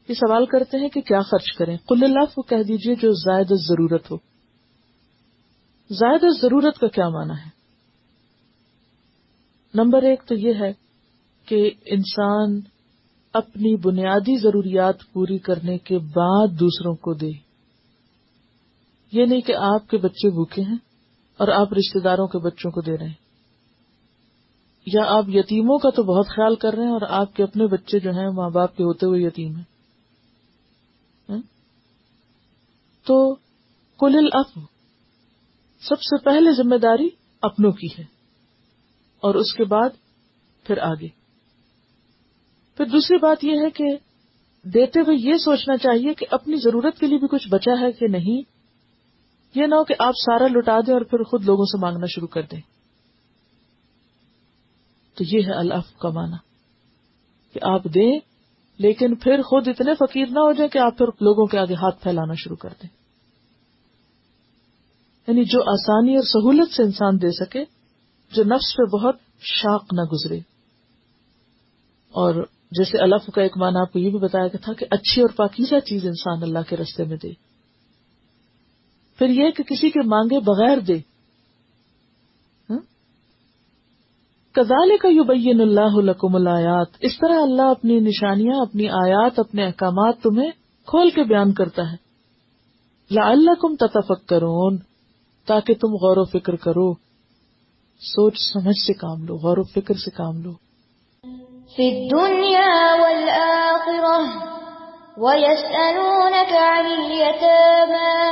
یہ 0.07 0.13
سوال 0.13 0.45
کرتے 0.45 0.77
ہیں 0.77 0.89
کہ 0.89 1.01
کیا 1.01 1.19
خرچ 1.19 1.57
کریں۔ 1.57 1.77
کل 1.77 2.03
اللہ 2.03 2.25
کو 2.33 2.41
کہہ 2.41 2.63
دیجیے 2.67 2.95
جو 2.95 3.11
زائد 3.11 3.47
ضرورت 3.47 4.11
ہو۔ 4.11 4.15
زائد 5.89 6.41
ضرورت 6.41 6.77
کا 6.77 6.87
کیا 6.87 7.09
مانا 7.09 7.33
ہے؟ 7.33 7.49
نمبر 9.73 10.01
ایک 10.01 10.23
تو 10.25 10.35
یہ 10.35 10.53
ہے 10.59 10.73
کہ 11.45 11.71
انسان 11.85 12.59
اپنی 13.33 13.75
بنیادی 13.75 14.39
ضروریات 14.39 14.95
پوری 15.13 15.37
کرنے 15.37 15.77
کے 15.77 15.97
بعد 15.97 16.47
دوسروں 16.59 16.95
کو 16.95 17.13
دے۔ 17.13 17.31
یہ 19.11 19.25
نہیں 19.25 19.41
کہ 19.41 19.55
آپ 19.55 19.89
کے 19.89 19.97
بچے 19.97 20.29
بھوکے 20.29 20.61
ہیں 20.61 20.77
اور 21.37 21.47
آپ 21.47 21.73
رشتے 21.73 21.99
داروں 21.99 22.27
کے 22.27 22.37
بچوں 22.37 22.71
کو 22.71 22.81
دے 22.81 22.97
رہے 22.97 23.07
ہیں۔ 23.07 23.20
یا 24.85 25.01
آپ 25.07 25.25
یتیموں 25.27 25.77
کا 25.77 25.89
تو 25.89 26.03
بہت 26.03 26.27
خیال 26.27 26.55
کر 26.55 26.73
رہے 26.73 26.83
ہیں 26.83 26.91
اور 26.91 27.01
آپ 27.09 27.35
کے 27.35 27.43
اپنے 27.43 27.67
بچے 27.67 27.99
جو 27.99 28.11
ہیں 28.11 28.27
ماں 28.27 28.49
باپ 28.49 28.77
کے 28.77 28.83
ہوتے 28.83 29.05
ہوئے 29.05 29.21
یتیم 29.21 29.55
ہیں؟ 29.55 29.63
ہاں؟ 31.29 31.41
تو 33.05 33.35
کل 33.99 34.15
الاف 34.15 34.45
سب 35.81 36.01
سے 36.01 36.23
پہلے 36.23 36.51
ذمہ 36.51 36.75
داری 36.75 37.09
اپنوں 37.41 37.71
کی 37.71 37.87
ہے 37.99 38.03
اور 39.19 39.35
اس 39.35 39.53
کے 39.53 39.63
بعد 39.63 39.89
پھر 40.63 40.77
آگے۔ 40.77 41.07
پھر 42.77 42.85
دوسری 42.85 43.17
بات 43.17 43.43
یہ 43.43 43.51
ہے 43.51 43.69
کہ 43.69 43.85
دیتے 44.63 44.99
ہوئے 44.99 45.17
یہ 45.19 45.37
سوچنا 45.37 45.77
چاہیے 45.77 46.13
کہ 46.13 46.25
اپنی 46.31 46.55
ضرورت 46.55 46.99
کے 46.99 47.07
لیے 47.07 47.17
بھی 47.17 47.27
کچھ 47.27 47.49
بچا 47.49 47.71
ہے 47.79 47.91
کہ 47.91 48.07
نہیں، 48.07 48.41
یہ 49.59 49.65
نہ 49.65 49.75
ہو 49.75 49.83
کہ 49.83 49.95
آپ 49.99 50.13
سارا 50.13 50.47
لٹا 50.47 50.79
دیں 50.79 50.93
اور 50.93 51.01
پھر 51.01 51.23
خود 51.23 51.45
لوگوں 51.45 51.65
سے 51.65 51.77
مانگنا 51.77 52.05
شروع 52.05 52.27
کر 52.27 52.41
دیں۔ 52.41 52.70
تو 55.15 55.23
یہ 55.23 55.41
ہے 55.45 55.51
الف 55.51 55.97
کا 55.97 56.09
معنی 56.09 56.37
کہ 57.53 57.59
آپ 57.63 57.83
دیں، 57.83 58.19
لیکن 58.77 59.15
پھر 59.15 59.41
خود 59.41 59.67
اتنے 59.67 59.93
فقیر 59.93 60.25
نہ 60.25 60.39
ہو 60.39 60.53
جائے 60.53 60.69
کہ 60.69 60.77
آپ 60.77 60.97
پھر 60.97 61.05
لوگوں 61.05 61.45
کے 61.45 61.57
آگے 61.57 61.73
ہاتھ 61.73 62.03
پھیلانا 62.03 62.33
شروع 62.33 62.55
کر 62.55 62.69
دیں۔ 62.69 62.89
یعنی 65.27 65.43
جو 65.43 65.61
آسانی 65.61 66.15
اور 66.15 66.23
سہولت 66.23 66.71
سے 66.73 66.83
انسان 66.83 67.21
دے 67.21 67.31
سکے، 67.31 67.63
جو 68.31 68.43
نفس 68.43 68.77
پہ 68.77 68.97
بہت 68.97 69.15
شاق 69.41 69.83
نہ 69.93 70.01
گزرے۔ 70.01 70.39
اور 72.09 72.45
جیسے 72.71 72.97
الف 72.97 73.29
کا 73.33 73.41
ایک 73.41 73.57
معنی 73.57 73.81
آپ 73.81 73.93
کو 73.93 73.99
یہ 73.99 74.09
بھی 74.09 74.19
بتایا 74.19 74.47
گیا 74.47 74.59
تھا 74.63 74.73
کہ 74.73 74.85
اچھی 74.91 75.21
اور 75.21 75.29
پاکیزہ 75.35 75.79
چیز 75.79 76.05
انسان 76.05 76.43
اللہ 76.43 76.69
کے 76.69 76.77
رستے 76.77 77.03
میں 77.03 77.17
دے۔ 77.17 77.29
پھر 79.17 79.29
یہ 79.29 79.51
کہ 79.51 79.63
کسی 79.63 79.89
کے 79.89 79.99
مانگے 80.05 80.39
بغیر 80.39 80.77
دے۔ 80.77 81.10
کزال 84.53 84.97
کا 84.97 85.07
یو 85.07 85.23
بین 85.23 85.61
اللہ 85.61 85.95
لکم 85.95 86.35
الآیات۔ 86.35 86.87
اس 86.99 87.17
طرح 87.17 87.41
اللہ 87.41 87.61
اپنی 87.61 87.99
نشانیاں، 87.99 88.61
اپنی 88.61 88.89
آیات، 88.89 89.39
اپنے 89.39 89.65
احکامات 89.65 90.19
تمہیں 90.21 90.51
کھول 90.87 91.09
کے 91.09 91.23
بیان 91.23 91.53
کرتا 91.53 91.81
ہے۔ 91.81 91.95
لا 93.11 93.29
اللہ 93.29 93.51
کم 93.61 93.75
تتفک 93.75 94.33
تاکہ 95.47 95.73
تم 95.73 95.87
غور 95.87 96.17
و 96.17 96.25
فکر 96.25 96.55
کرو۔ 96.55 96.93
سوچ 97.99 98.33
سمجھ 98.53 98.87
سے 98.87 98.93
کام 98.93 99.23
لو، 99.23 99.35
غور 99.35 99.57
و 99.57 99.63
فکر 99.63 99.93
سے 99.93 100.11
کام 100.11 100.41
لو۔ 100.41 100.51
فی 101.75 102.01
الدنیا 102.01 102.95
والآخرہ 102.99 104.47
ويسألونك 105.17 106.53
عن 106.53 106.85
اليتامى 106.85 108.29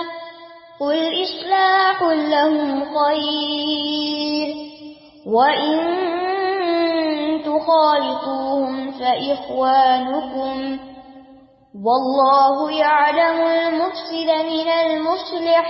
قل 0.80 1.24
إصلاح 1.24 2.04
لهم 2.14 2.80
خير 2.84 4.56
وَإِن 5.26 6.09
تُخَالِطُوهُمْ 7.60 8.92
فَإِخْوَانُكُمْ 8.92 10.56
وَاللَّهُ 11.86 12.72
يَعْلَمُ 12.72 13.40
الْمُفْسِدَ 13.48 14.30
مِنَ 14.30 14.70
الْمُصْلِحِ 14.70 15.66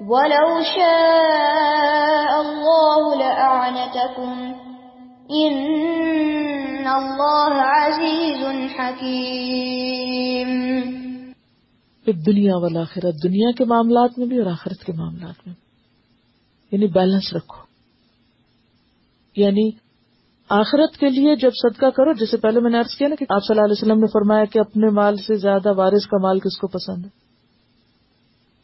وَلَوْ 0.00 0.62
شَاءَ 0.62 2.40
اللَّهُ 2.40 3.14
لَأَعْنَتَكُمْ 3.14 4.52
إِنَّ 5.30 6.86
اللَّهَ 6.86 7.60
عَزِيزٌ 7.60 8.44
حَكِيمٌ 8.78 9.54
الدنیا 12.06 12.56
والآخرت، 12.56 13.14
دنیا 13.22 13.50
کے 13.52 13.64
معاملات 13.64 14.18
میں 14.18 14.26
بھی 14.26 14.38
اور 14.38 14.46
آخرت 14.46 14.84
کے 14.84 14.92
معاملات 14.92 15.46
میں 15.46 15.54
یعنی 16.72 16.86
بیلنس 16.86 17.32
رکھو۔ 17.32 17.64
یعنی 19.36 19.70
آخرت 20.60 20.96
کے 20.96 21.08
لیے 21.08 21.36
جب 21.36 21.50
صدقہ 21.54 21.86
کرو 21.86 22.12
جیسے 22.12 22.36
پہلے 22.36 22.60
میں 22.60 22.70
نے 22.70 22.78
عرض 22.78 22.94
کیا 22.94 23.08
نا 23.08 23.14
کہ 23.14 23.26
آپ 23.28 23.40
صلی 23.42 23.54
اللہ 23.54 23.64
علیہ 23.64 23.82
وسلم 23.82 24.00
نے 24.00 24.06
فرمایا 24.06 24.44
کہ 24.44 24.58
اپنے 24.58 24.90
مال 24.90 25.16
سے 25.16 25.34
زیادہ 25.34 25.72
وارث 25.76 26.06
کا 26.06 26.18
مال 26.22 26.40
کس 26.40 26.58
کو 26.58 26.66
پسند 26.66 27.04
ہے؟ 27.04 27.10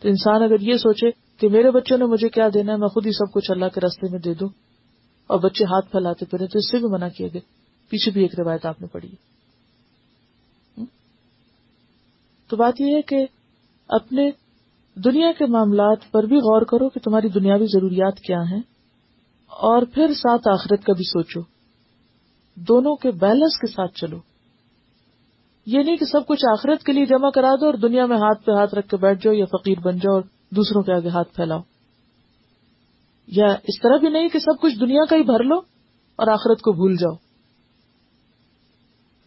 تو 0.03 0.09
انسان 0.09 0.43
اگر 0.43 0.61
یہ 0.61 0.75
سوچے 0.75 1.11
کہ 1.39 1.49
میرے 1.49 1.71
بچوں 1.71 1.99
نے 1.99 2.05
مجھے 2.05 2.29
کیا 2.29 2.49
دینا 2.55 2.73
ہے، 2.73 2.77
میں 2.77 2.89
خود 2.89 3.07
ہی 3.07 3.13
سب 3.13 3.33
کچھ 3.33 3.51
اللہ 3.51 3.65
کے 3.75 3.81
راستے 3.81 4.11
میں 4.11 4.19
دے 4.19 4.35
دوں 4.35 4.49
اور 5.27 5.39
بچے 5.39 5.65
ہاتھ 5.65 5.91
پھیلاتے 5.91 6.25
پھرے 6.25 6.47
تو 6.47 6.59
اس 6.59 6.71
سے 6.71 6.79
بھی 6.79 6.87
منع 6.89 7.09
کیا 7.09 7.29
گیا۔ 7.33 7.41
پیچھے 7.91 8.11
بھی 8.11 8.23
ایک 8.23 8.41
روایت 8.41 8.67
آپ 8.67 8.81
نے 8.81 8.87
پڑھی 8.87 9.09
تو 12.51 12.57
بات 12.57 12.81
یہ 12.81 12.97
ہے 12.97 13.03
کہ 13.03 13.27
اپنے 13.89 14.31
دنیا 14.97 15.33
کے 15.39 15.47
معاملات 15.47 16.11
پر 16.11 16.23
بھی 16.23 16.37
غور 16.37 16.63
کرو 16.63 16.89
کہ 16.89 17.01
تمہاری 17.01 17.29
دنیاوی 17.29 17.67
ضروریات 17.67 18.19
کیا 18.19 18.43
ہیں 18.51 18.61
اور 19.51 19.83
پھر 19.95 20.15
ساتھ 20.15 20.49
آخرت 20.53 20.85
کا 20.85 20.93
بھی 20.93 21.05
سوچو۔ 21.05 21.50
دونوں 22.55 22.97
کے 22.97 23.11
بیلنس 23.11 23.59
کے 23.61 23.67
ساتھ 23.67 23.95
چلو۔ 23.95 24.19
یہ 25.67 25.83
نہیں 25.83 25.97
کہ 25.97 26.05
سب 26.05 26.27
کچھ 26.27 26.45
آخرت 26.53 26.83
کے 26.83 26.93
لیے 26.93 27.07
جمع 27.07 27.31
کرا 27.31 27.55
دو 27.61 27.67
اور 27.67 27.75
دنیا 27.75 28.07
میں 28.07 28.17
ہاتھ 28.17 28.45
پہ 28.45 28.53
ہاتھ 28.53 28.75
رکھ 28.75 28.89
کے 28.89 28.97
بیٹھ 28.97 29.25
جاؤ 29.25 29.35
یا 29.35 29.45
فقیر 29.45 29.81
بن 29.81 29.97
جاؤ 29.97 30.15
اور 30.15 30.23
دوسروں 30.51 30.83
کے 30.83 30.93
آگے 30.93 31.09
ہاتھ 31.09 31.35
پھیلاؤ۔ 31.35 31.61
یا 33.27 33.47
اس 33.47 33.81
طرح 33.83 33.97
بھی 33.97 34.09
نہیں 34.09 34.29
کہ 34.29 34.39
سب 34.39 34.61
کچھ 34.61 34.75
دنیا 34.81 35.05
کا 35.05 35.17
ہی 35.17 35.23
بھر 35.23 35.45
لو 35.45 35.59
اور 36.17 36.27
آخرت 36.27 36.61
کو 36.61 36.73
بھول 36.73 36.97
جاؤ۔ 36.97 37.17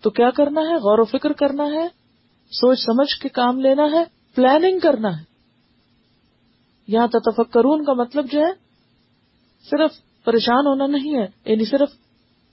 تو 0.01 0.09
کیا 0.09 0.29
کرنا 0.29 0.61
ہے؟ 0.61 0.75
غور 0.75 0.99
و 0.99 1.05
فکر 1.05 1.33
کرنا 1.33 1.63
ہے، 1.63 1.87
سوچ 2.51 2.79
سمجھ 2.79 3.21
کے 3.21 3.29
کام 3.29 3.61
لینا 3.61 3.83
ہے 3.91 4.03
پلاننگ 4.35 4.79
کرنا 4.79 5.17
ہے۔ 5.17 5.23
یہاں 6.87 7.07
تفکرون 7.07 7.85
کا 7.85 7.93
مطلب 7.93 8.31
جو 8.31 8.39
ہے، 8.39 8.63
صرف 9.69 9.91
پریشان 10.23 10.67
ہونا 10.67 10.87
نہیں 10.87 11.15
ہے 11.15 11.25
یعنی 11.45 11.65
صرف 11.65 11.89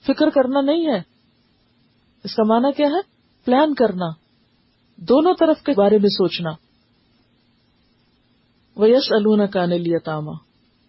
فکر 0.07 0.31
کرنا 0.31 0.61
نہیں 0.61 0.87
ہے۔ 0.87 0.99
اس 2.25 2.35
کا 2.35 2.43
معنی 2.47 2.73
کیا 2.73 2.87
ہے؟ 2.87 3.01
پلان 3.45 3.75
کرنا۔ 3.75 4.07
دونوں 4.97 5.35
طرف 5.41 5.63
کے 5.63 5.73
بارے 5.73 5.99
میں 5.99 6.09
سوچنا۔ 6.09 6.51
وہ 8.77 8.89
یس 8.89 9.13
النا 9.13 9.47
کا 9.47 9.65
لیا 9.65 9.99
تاما 10.05 10.33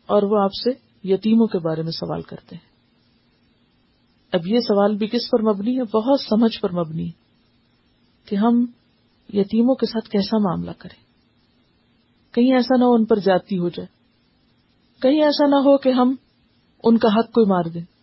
اور 0.05 0.23
وہ 0.23 0.43
آپ 0.43 0.51
سے 0.63 0.69
یتیموں 1.03 1.47
کے 1.47 1.59
بارے 1.59 1.81
میں 1.81 1.91
سوال 1.91 2.21
کرتے 2.21 2.55
ہیں۔ 2.55 2.71
اب 4.31 4.47
یہ 4.47 4.59
سوال 4.59 4.95
بھی 4.95 5.07
کس 5.07 5.29
پر 5.31 5.41
مبنی 5.41 5.79
ہے؟ 5.79 5.83
بہت 5.83 6.19
سمجھ 6.21 6.59
پر 6.61 6.71
مبنی 6.71 7.07
ہے 7.07 7.21
کہ 8.25 8.35
ہم 8.35 8.65
یتیموں 9.33 9.75
کے 9.75 9.85
ساتھ 9.85 10.09
کیسا 10.09 10.37
معاملہ 10.37 10.71
کریں۔ 10.77 11.03
کہیں 12.33 12.53
ایسا 12.53 12.77
نہ 12.77 12.83
ہو 12.83 12.93
ان 12.93 13.05
پر 13.05 13.19
جاتی 13.19 13.57
ہو 13.57 13.69
جائے۔ 13.69 13.87
کہیں 15.01 15.23
ایسا 15.23 15.45
نہ 15.47 15.55
ہو 15.55 15.77
کہ 15.77 15.89
ہم 15.89 16.15
ان 16.83 16.97
کا 16.97 17.07
حق 17.07 17.31
کوئی 17.31 17.45
مار 17.45 17.63
دیں۔ 17.63 18.00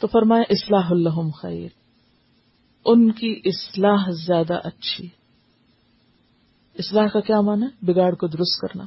تو 0.00 0.06
فرمائے 0.06 0.42
اصلاح 0.48 0.86
الحم 0.90 1.30
خیر۔ 1.30 1.68
ان 2.84 3.12
کی 3.12 3.40
اصلاح 3.44 4.10
زیادہ 4.10 4.60
اچھی۔ 4.64 5.08
اصلاح 6.78 7.06
کا 7.06 7.20
کیا 7.20 7.40
مانا 7.40 7.66
ہے 7.66 7.92
بگاڑ 7.92 8.14
کو 8.14 8.26
درست 8.26 8.60
کرنا۔ 8.60 8.84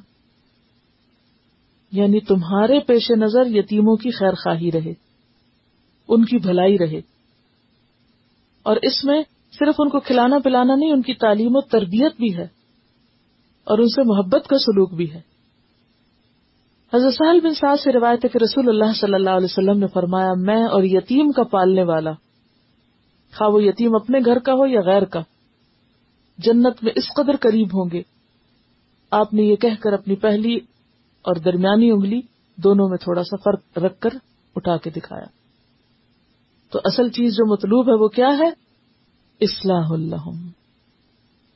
یعنی 1.92 2.20
تمہارے 2.20 2.80
پیش 2.80 3.12
نظر 3.12 3.46
یتیموں 3.46 3.96
کی 3.96 4.12
خیر 4.12 4.34
خواہی 4.34 4.72
رہے، 4.72 4.94
ان 6.08 6.26
کی 6.26 6.38
بھلائی 6.38 6.78
رہے۔ 6.80 7.02
اور 8.64 8.76
اس 8.82 9.06
میں 9.06 9.24
صرف 9.60 9.76
ان 9.80 9.90
کو 9.90 10.00
کھلانا 10.00 10.40
پلانا 10.40 10.76
نہیں، 10.76 10.92
ان 10.92 11.02
کی 11.02 11.14
تعلیم 11.14 11.56
و 11.56 11.62
تربیت 11.62 12.16
بھی 12.16 12.38
ہے، 12.38 12.48
اور 13.64 13.78
ان 13.78 13.88
سے 13.88 14.02
محبت 14.04 14.48
کا 14.48 14.58
سلوک 14.58 14.94
بھی 14.94 15.14
ہے۔ 15.14 15.29
حضرت 16.94 17.14
سہل 17.14 17.40
بن 17.40 17.54
سعد 17.54 17.78
سے 17.78 17.92
روایت 17.92 18.26
ہے 18.26 18.30
کہ 18.30 18.38
رسول 18.38 18.70
اللہ 18.70 18.94
صلی 18.94 19.14
اللہ 19.14 19.30
علیہ 19.30 19.46
وسلم 19.46 19.80
نے 19.80 19.88
فرمایا، 19.88 20.34
میں 20.38 20.64
اور 20.64 20.84
یتیم 20.84 21.32
کا 21.32 21.44
پالنے 21.44 21.84
والا۔ 21.84 22.12
خواہ 23.38 23.50
وہ 23.50 23.64
یتیم 23.64 23.96
اپنے 23.96 24.20
گھر 24.26 24.40
کا 24.40 24.54
ہو 24.54 24.66
یا 24.66 24.82
غیر 24.82 25.02
کا۔ 25.02 25.20
جنت 26.38 26.84
میں 26.84 26.92
اس 26.96 27.04
قدر 27.16 27.36
قریب 27.36 27.68
ہوں 27.68 27.90
گے۔ 27.94 28.02
آپ 29.12 29.34
نے 29.34 29.42
یہ 29.42 29.56
کہہ 29.56 29.82
کر 29.82 29.94
اپنی 29.94 30.16
پہلی 30.16 30.56
اور 31.22 31.36
درمیانی 31.36 31.92
انگلی 31.92 32.22
دونوں 32.56 32.90
میں 32.90 32.98
تھوڑا 32.98 33.24
سا 33.24 33.36
فرق 33.36 33.78
رکھ 33.78 34.00
کر 34.00 34.10
اٹھا 34.56 34.78
کے 34.78 34.90
دکھایا۔ 34.90 35.26
تو 36.72 36.80
اصل 36.84 37.10
چیز 37.10 37.34
جو 37.34 37.54
مطلوب 37.54 37.90
ہے 37.90 37.94
وہ 37.94 38.08
کیا 38.08 38.30
ہے؟ 38.40 38.50
اصلاح 39.42 39.88
اللہ 39.90 40.30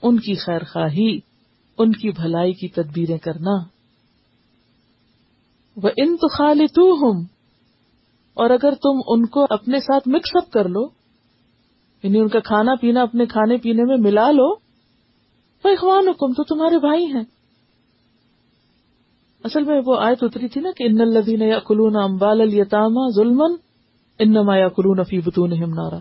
ان 0.01 0.19
کی 0.19 0.35
خیر 0.35 0.59
خواہی، 0.59 1.19
ان 1.77 1.91
کی 1.91 2.11
بھلائی 2.11 2.53
کی 2.53 2.67
تدبیریں 2.67 3.17
کرنا۔ 3.17 3.82
وہ 5.77 5.89
ان 5.97 6.15
تو 6.15 6.27
خالی 6.27 6.65
اور 8.33 8.49
اگر 8.49 8.71
تم 8.71 9.01
ان 9.07 9.25
کو 9.25 9.45
اپنے 9.49 9.79
ساتھ 9.79 10.07
مکس 10.07 10.35
اپ 10.35 10.51
کر 10.51 10.69
لو 10.69 10.81
یعنی 12.03 12.19
ان 12.19 12.27
کا 12.27 12.39
کھانا 12.39 12.75
پینا 12.81 13.01
اپنے 13.01 13.25
کھانے 13.25 13.57
پینے 13.57 13.83
میں 13.83 13.97
ملا 13.97 14.31
لو 14.31 14.49
وہ 15.63 15.69
اخوان 15.69 16.07
حکم 16.07 16.33
تو 16.33 16.43
تمہارے 16.43 16.79
بھائی 16.79 17.05
ہیں۔ 17.05 17.23
اصل 19.43 19.63
میں 19.63 19.81
وہ 19.85 19.97
آیت 19.99 20.23
اتری 20.23 20.47
تھی 20.47 20.61
نا 20.61 20.69
کہ 20.77 20.83
ان 20.83 21.01
الدین 21.01 21.41
یا 21.41 21.59
کلون 21.59 21.95
امبال 21.95 22.41
التامہ 22.41 23.09
ظلم 23.15 23.41
انما 24.19 24.57
یا 24.57 24.69
کلون 24.69 25.03
فی 25.03 25.19
بتون 25.19 25.49
نارا۔ 25.49 25.99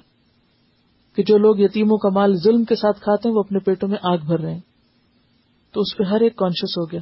کہ 1.16 1.22
جو 1.22 1.38
لوگ 1.38 1.58
یتیموں 1.58 1.98
کا 1.98 2.08
مال 2.08 2.34
ظلم 2.34 2.64
کے 2.64 2.74
ساتھ 2.74 3.00
کھاتے 3.00 3.28
ہیں، 3.28 3.36
وہ 3.36 3.40
اپنے 3.40 3.58
پیٹوں 3.58 3.88
میں 3.88 3.98
آگ 4.02 4.18
بھر 4.18 4.40
رہے 4.40 4.52
ہیں۔ 4.52 4.60
تو 5.72 5.80
اس 5.80 5.96
پہ 5.96 6.04
ہر 6.04 6.20
ایک 6.20 6.36
کانشیس 6.36 6.78
ہو 6.78 6.84
گیا۔ 6.92 7.00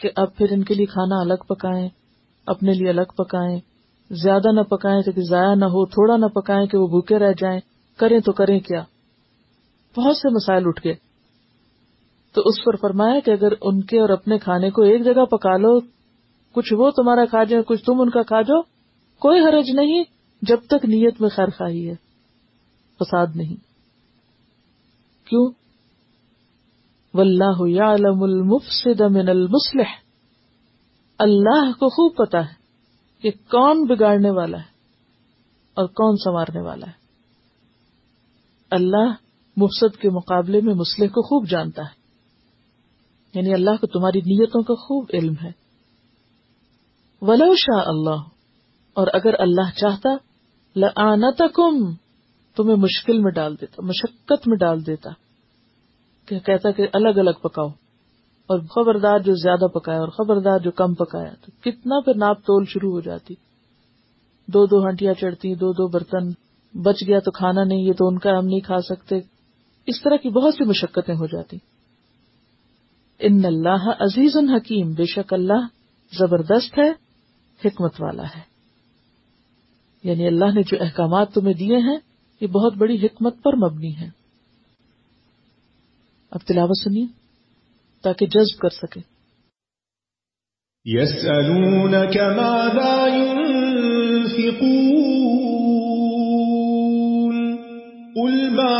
کہ 0.00 0.10
اب 0.16 0.36
پھر 0.36 0.46
ان 0.50 0.64
کے 0.64 0.74
لیے 0.74 0.86
کھانا 0.86 1.20
الگ 1.20 1.42
پکائیں، 1.48 1.88
اپنے 2.46 2.72
لیے 2.72 2.88
الگ 2.88 3.12
پکائیں، 3.16 3.60
زیادہ 4.10 4.52
نہ 4.52 4.60
پکائیں 4.60 5.02
تو 5.02 5.10
ضائع 5.28 5.54
نہ 5.54 5.64
ہو، 5.64 5.86
تھوڑا 5.86 6.16
نہ 6.16 6.26
پکائیں 6.26 6.66
کہ 6.66 6.78
وہ 6.78 6.86
بھوکے 6.86 7.18
رہ 7.18 7.32
جائیں۔ 7.38 7.60
کریں 7.96 8.20
تو 8.20 8.32
کریں 8.32 8.60
کیا؟ 8.60 8.82
بہت 9.96 10.16
سے 10.16 10.28
مسائل 10.28 10.62
اٹھ 10.66 10.80
گئے۔ 10.84 10.94
تو 12.32 12.42
اس 12.44 12.64
پر 12.64 12.76
فرمایا 12.76 13.20
کہ 13.20 13.30
اگر 13.30 13.52
ان 13.62 13.80
کے 13.80 14.00
اور 14.00 14.08
اپنے 14.08 14.38
کھانے 14.38 14.70
کو 14.70 14.82
ایک 14.82 15.04
جگہ 15.04 15.24
پکا 15.24 15.56
لو، 15.56 15.80
کچھ 16.52 16.74
وہ 16.74 16.90
تمہارا 16.90 17.24
کھا 17.24 17.44
جائے 17.44 17.62
کچھ 17.62 17.84
تم 17.84 18.00
ان 18.00 18.10
کا 18.10 18.22
کھا 18.22 18.42
جاؤ، 18.42 18.60
کوئی 19.20 19.40
حرج 19.40 19.70
نہیں 19.70 20.04
جب 20.42 20.56
تک 20.66 20.84
نیت 20.84 21.20
میں 21.20 21.28
خیر 21.28 21.46
خواہی 21.46 21.90
ہے۔ 21.90 21.94
فساد 23.00 23.26
نہیں۔ 23.34 23.56
کیوں؟ 25.28 25.59
واللہ 27.14 27.68
یعلم 27.68 28.22
المفسد 28.22 29.00
من 29.00 29.28
المصلح۔ 29.28 29.94
اللہ 31.18 31.72
کو 31.72 31.88
خوب 31.88 32.16
پتا 32.16 32.38
ہے 32.38 32.54
کہ 33.22 33.30
کون 33.30 33.84
بگاڑنے 33.84 34.30
والا 34.30 34.58
ہے 34.58 34.70
اور 35.74 35.86
کون 35.86 36.16
سنوارنے 36.16 36.60
والا 36.60 36.86
ہے۔ 36.86 36.92
اللہ 38.70 39.12
مفسد 39.56 39.96
کے 40.00 40.10
مقابلے 40.10 40.60
میں 40.60 40.74
مسلح 40.74 41.06
کو 41.06 41.22
خوب 41.22 41.48
جانتا 41.48 41.82
ہے۔ 41.82 42.00
یعنی 43.34 43.52
اللہ 43.52 43.70
کو 43.80 43.86
تمہاری 43.86 44.18
نیتوں 44.18 44.62
کا 44.62 44.74
خوب 44.74 45.06
علم 45.12 45.34
ہے۔ 45.42 45.52
ولو 47.20 47.54
شاہ 47.54 47.82
اللہ۔ 47.86 48.22
اور 48.94 49.06
اگر 49.12 49.40
اللہ 49.40 49.70
چاہتا 49.76 50.08
لآنتکم 50.76 51.94
تمہیں 52.56 52.76
مشکل 52.76 53.18
میں 53.18 53.32
ڈال 53.32 53.60
دیتا، 53.60 53.82
مشقت 53.82 54.48
میں 54.48 54.56
ڈال 54.56 54.86
دیتا۔ 54.86 55.10
کہ 56.26 56.38
کہتا 56.38 56.70
کہ 56.70 56.86
الگ 56.92 57.08
الگ 57.08 57.30
پکاؤ 57.30 57.68
اور 58.46 58.58
خبردار 58.58 59.18
جو 59.18 59.32
زیادہ 59.34 59.68
پکایا 59.68 60.00
اور 60.00 60.08
خبردار 60.08 60.58
جو 60.58 60.70
کم 60.70 60.94
پکایا، 60.94 61.30
تو 61.46 61.50
کتنا 61.60 62.00
پھر 62.00 62.14
ناپ 62.14 62.38
تول 62.38 62.64
شروع 62.68 62.92
ہو 62.92 63.00
جاتی۔ 63.00 63.34
دو 64.46 64.66
دو 64.66 64.88
ہنٹیاں 64.88 65.14
چڑھتی، 65.14 65.54
دو 65.54 65.72
دو 65.72 65.88
برتن، 65.88 66.30
بچ 66.82 66.96
گیا 67.06 67.18
تو 67.18 67.30
کھانا 67.30 67.64
نہیں، 67.64 67.78
یہ 67.78 67.92
تو 67.92 68.08
ان 68.08 68.18
کا 68.18 68.38
ہم 68.38 68.46
نہیں 68.46 68.60
کھا 68.60 68.80
سکتے۔ 68.80 69.16
اس 69.86 70.02
طرح 70.02 70.16
کی 70.16 70.28
بہت 70.28 70.54
سی 70.54 70.64
مشقتیں 70.64 71.14
ہو 71.14 71.26
جاتی۔ 71.26 71.56
ان 73.18 73.44
اللہ 73.44 73.90
عزیز 74.00 74.36
الحکیم 74.36 74.92
بے 74.92 75.04
شک 75.04 75.32
اللہ 75.32 75.66
زبردست 76.18 76.78
ہے، 76.78 76.90
حکمت 77.64 78.00
والا 78.00 78.22
ہے۔ 78.22 78.40
یعنی 80.02 80.26
اللہ 80.26 80.44
نے 80.44 80.62
جو 80.62 80.76
احکامات 80.80 81.32
تمہیں 81.32 81.54
دیے 81.54 81.76
ہیں، 81.76 81.96
یہ 82.40 82.46
بہت 82.46 82.74
بڑی 82.74 83.06
حکمت 83.06 83.42
پر 83.42 83.56
مبنی 83.56 83.96
ہے 83.96 84.19
اب 86.30 86.40
تلاوت 86.40 86.78
سنیے 86.84 87.06
تاکہ 88.02 88.26
جذب 88.26 88.60
کر 88.60 88.68
سکے۔ 88.68 89.00
يسألونك 90.84 92.16
ماذا 92.16 93.06
ينفقون؟ 93.06 94.70
قل 98.14 98.50
ما 98.50 98.76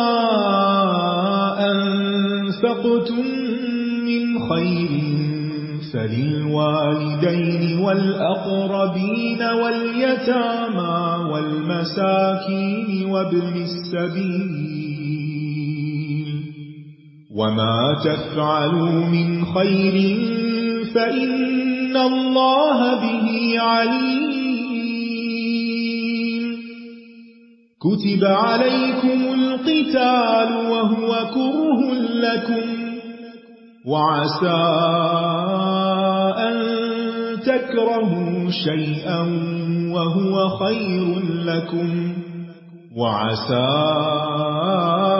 أنفقتم 1.72 3.26
من 4.04 4.38
خير 4.38 4.92
فللوالدين 5.92 7.62
والأقربين 7.78 9.42
واليتامى 9.62 10.98
والمساكين 11.30 13.06
وابن 13.06 13.62
السبيل 13.62 14.79
وما 17.40 17.96
تفعلوا 18.05 19.07
من 19.07 19.44
خير 19.44 19.96
فإن 20.94 21.96
الله 21.96 22.94
به 22.94 23.29
عليم 23.61 24.40
كتب 27.81 28.24
عليكم 28.24 29.20
القتال 29.35 30.50
وهو 30.70 31.11
كره 31.35 31.81
لكم 32.12 32.66
وعسى 33.87 34.61
أن 36.48 36.57
تكرهوا 37.40 38.50
شيئا 38.64 39.20
وهو 39.94 40.48
خير 40.48 41.07
لكم 41.44 41.88
وعسى 42.96 43.70
أن 44.40 45.19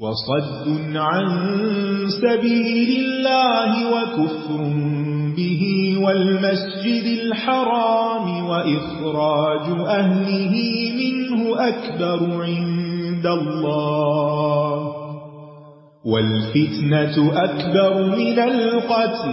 وصد 0.00 0.96
عن 0.96 1.26
سبيل 2.22 3.04
الله 3.04 3.72
وكفر 3.94 4.60
به 5.36 5.62
والمسجد 6.04 7.06
الحرام 7.22 8.46
وإخراج 8.46 9.66
أهله 9.88 10.54
منه 11.00 11.54
أكبر 11.68 12.42
عند 12.44 13.26
الله 13.26 14.92
والفتنة 16.04 17.32
أكبر 17.44 18.16
من 18.16 18.38
القتل 18.38 19.32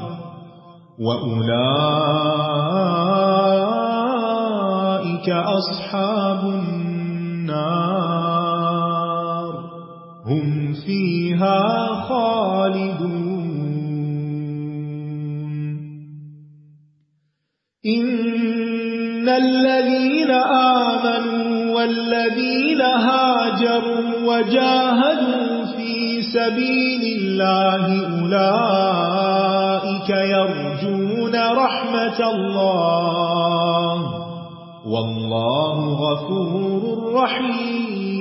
وأولئك 4.01 5.29
أصحاب 5.29 6.41
النار 6.45 7.91
هم 10.25 10.73
فيها 10.85 11.87
خالدون 12.07 13.51
إن 17.85 19.29
الذين 19.29 20.31
آمنوا 20.31 21.75
والذين 21.75 22.81
هاجروا 22.81 24.05
وجاهدوا 24.25 25.50
سبيل 26.33 27.01
الله 27.21 27.85
أولئك 28.21 30.09
يرجون 30.09 31.35
رحمة 31.35 32.19
الله. 32.33 33.95
والله 34.85 35.77
غفور 35.93 37.13
رحيم. 37.13 38.11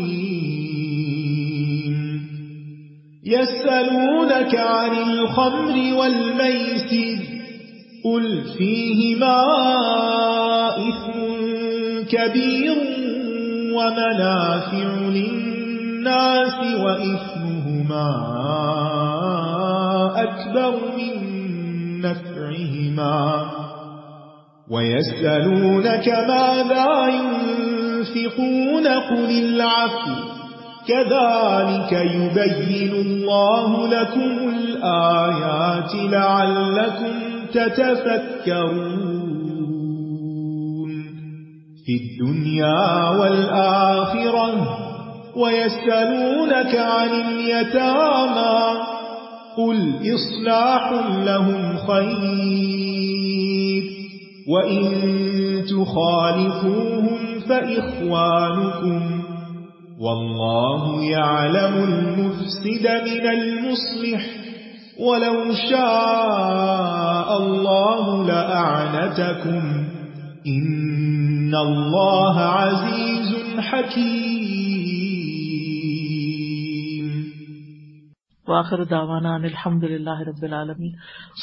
يسألونك 3.26 4.54
عن 4.54 4.92
الخمر 5.10 5.76
والميسر، 5.98 7.18
قل 8.04 8.42
فيهما 8.58 9.40
إثم 10.88 11.20
كبير 12.10 12.76
ومنافع 13.74 14.88
للناس 15.08 16.58
وإثمهما 17.90 18.10
أكبر 20.22 20.72
من 20.96 21.14
نفعهما 22.00 23.46
ويسألونك 24.70 26.08
ماذا 26.08 27.06
ينفقون 27.08 28.86
قل 28.86 29.30
العفو 29.44 30.14
كذلك 30.86 31.92
يبين 31.92 32.92
الله 32.94 33.86
لكم 33.88 34.48
الآيات 34.48 35.94
لعلكم 35.94 37.12
تتفكرون 37.52 38.90
في 41.86 41.92
الدنيا 42.00 43.08
والآخرة 43.10 44.89
ويسألونك 45.36 46.74
عن 46.76 47.08
اليتامى 47.08 48.80
قل 49.56 49.94
إصلاح 50.14 50.92
لهم 51.24 51.76
خير 51.76 53.82
وإن 54.48 54.84
تخالفوهم 55.70 57.18
فإخوانكم 57.48 59.22
والله 60.00 61.02
يعلم 61.04 61.74
المفسد 61.84 62.86
من 63.04 63.26
المصلح 63.30 64.26
ولو 64.98 65.52
شاء 65.70 67.36
الله 67.42 68.26
لأعنتكم 68.26 69.62
إن 70.46 71.54
الله 71.54 72.40
عزيز 72.40 73.36
حكيم 73.58 74.29
وآخر 78.50 78.84
دعوانا 78.90 79.34
ان 79.34 79.44
الحمد 79.44 79.84
للہ 79.84 80.18
رب 80.28 80.44
العالمین. 80.50 80.94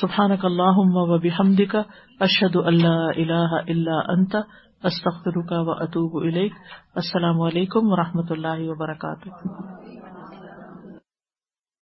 سبحانك 0.02 0.46
اللهم 0.52 0.96
وبحمدك 1.12 1.76
اشهد 2.30 2.56
ان 2.72 2.80
لا 2.86 2.98
اله 3.24 3.62
الا 3.76 4.00
انت 4.16 4.36
استغفرك 4.84 5.52
واتوب 5.68 6.18
اليك 6.24 6.54
السلام 7.04 7.42
علیکم 7.52 7.92
ورحمۃ 7.92 8.36
اللہ 8.38 8.68
وبرکاتہ. 8.72 9.97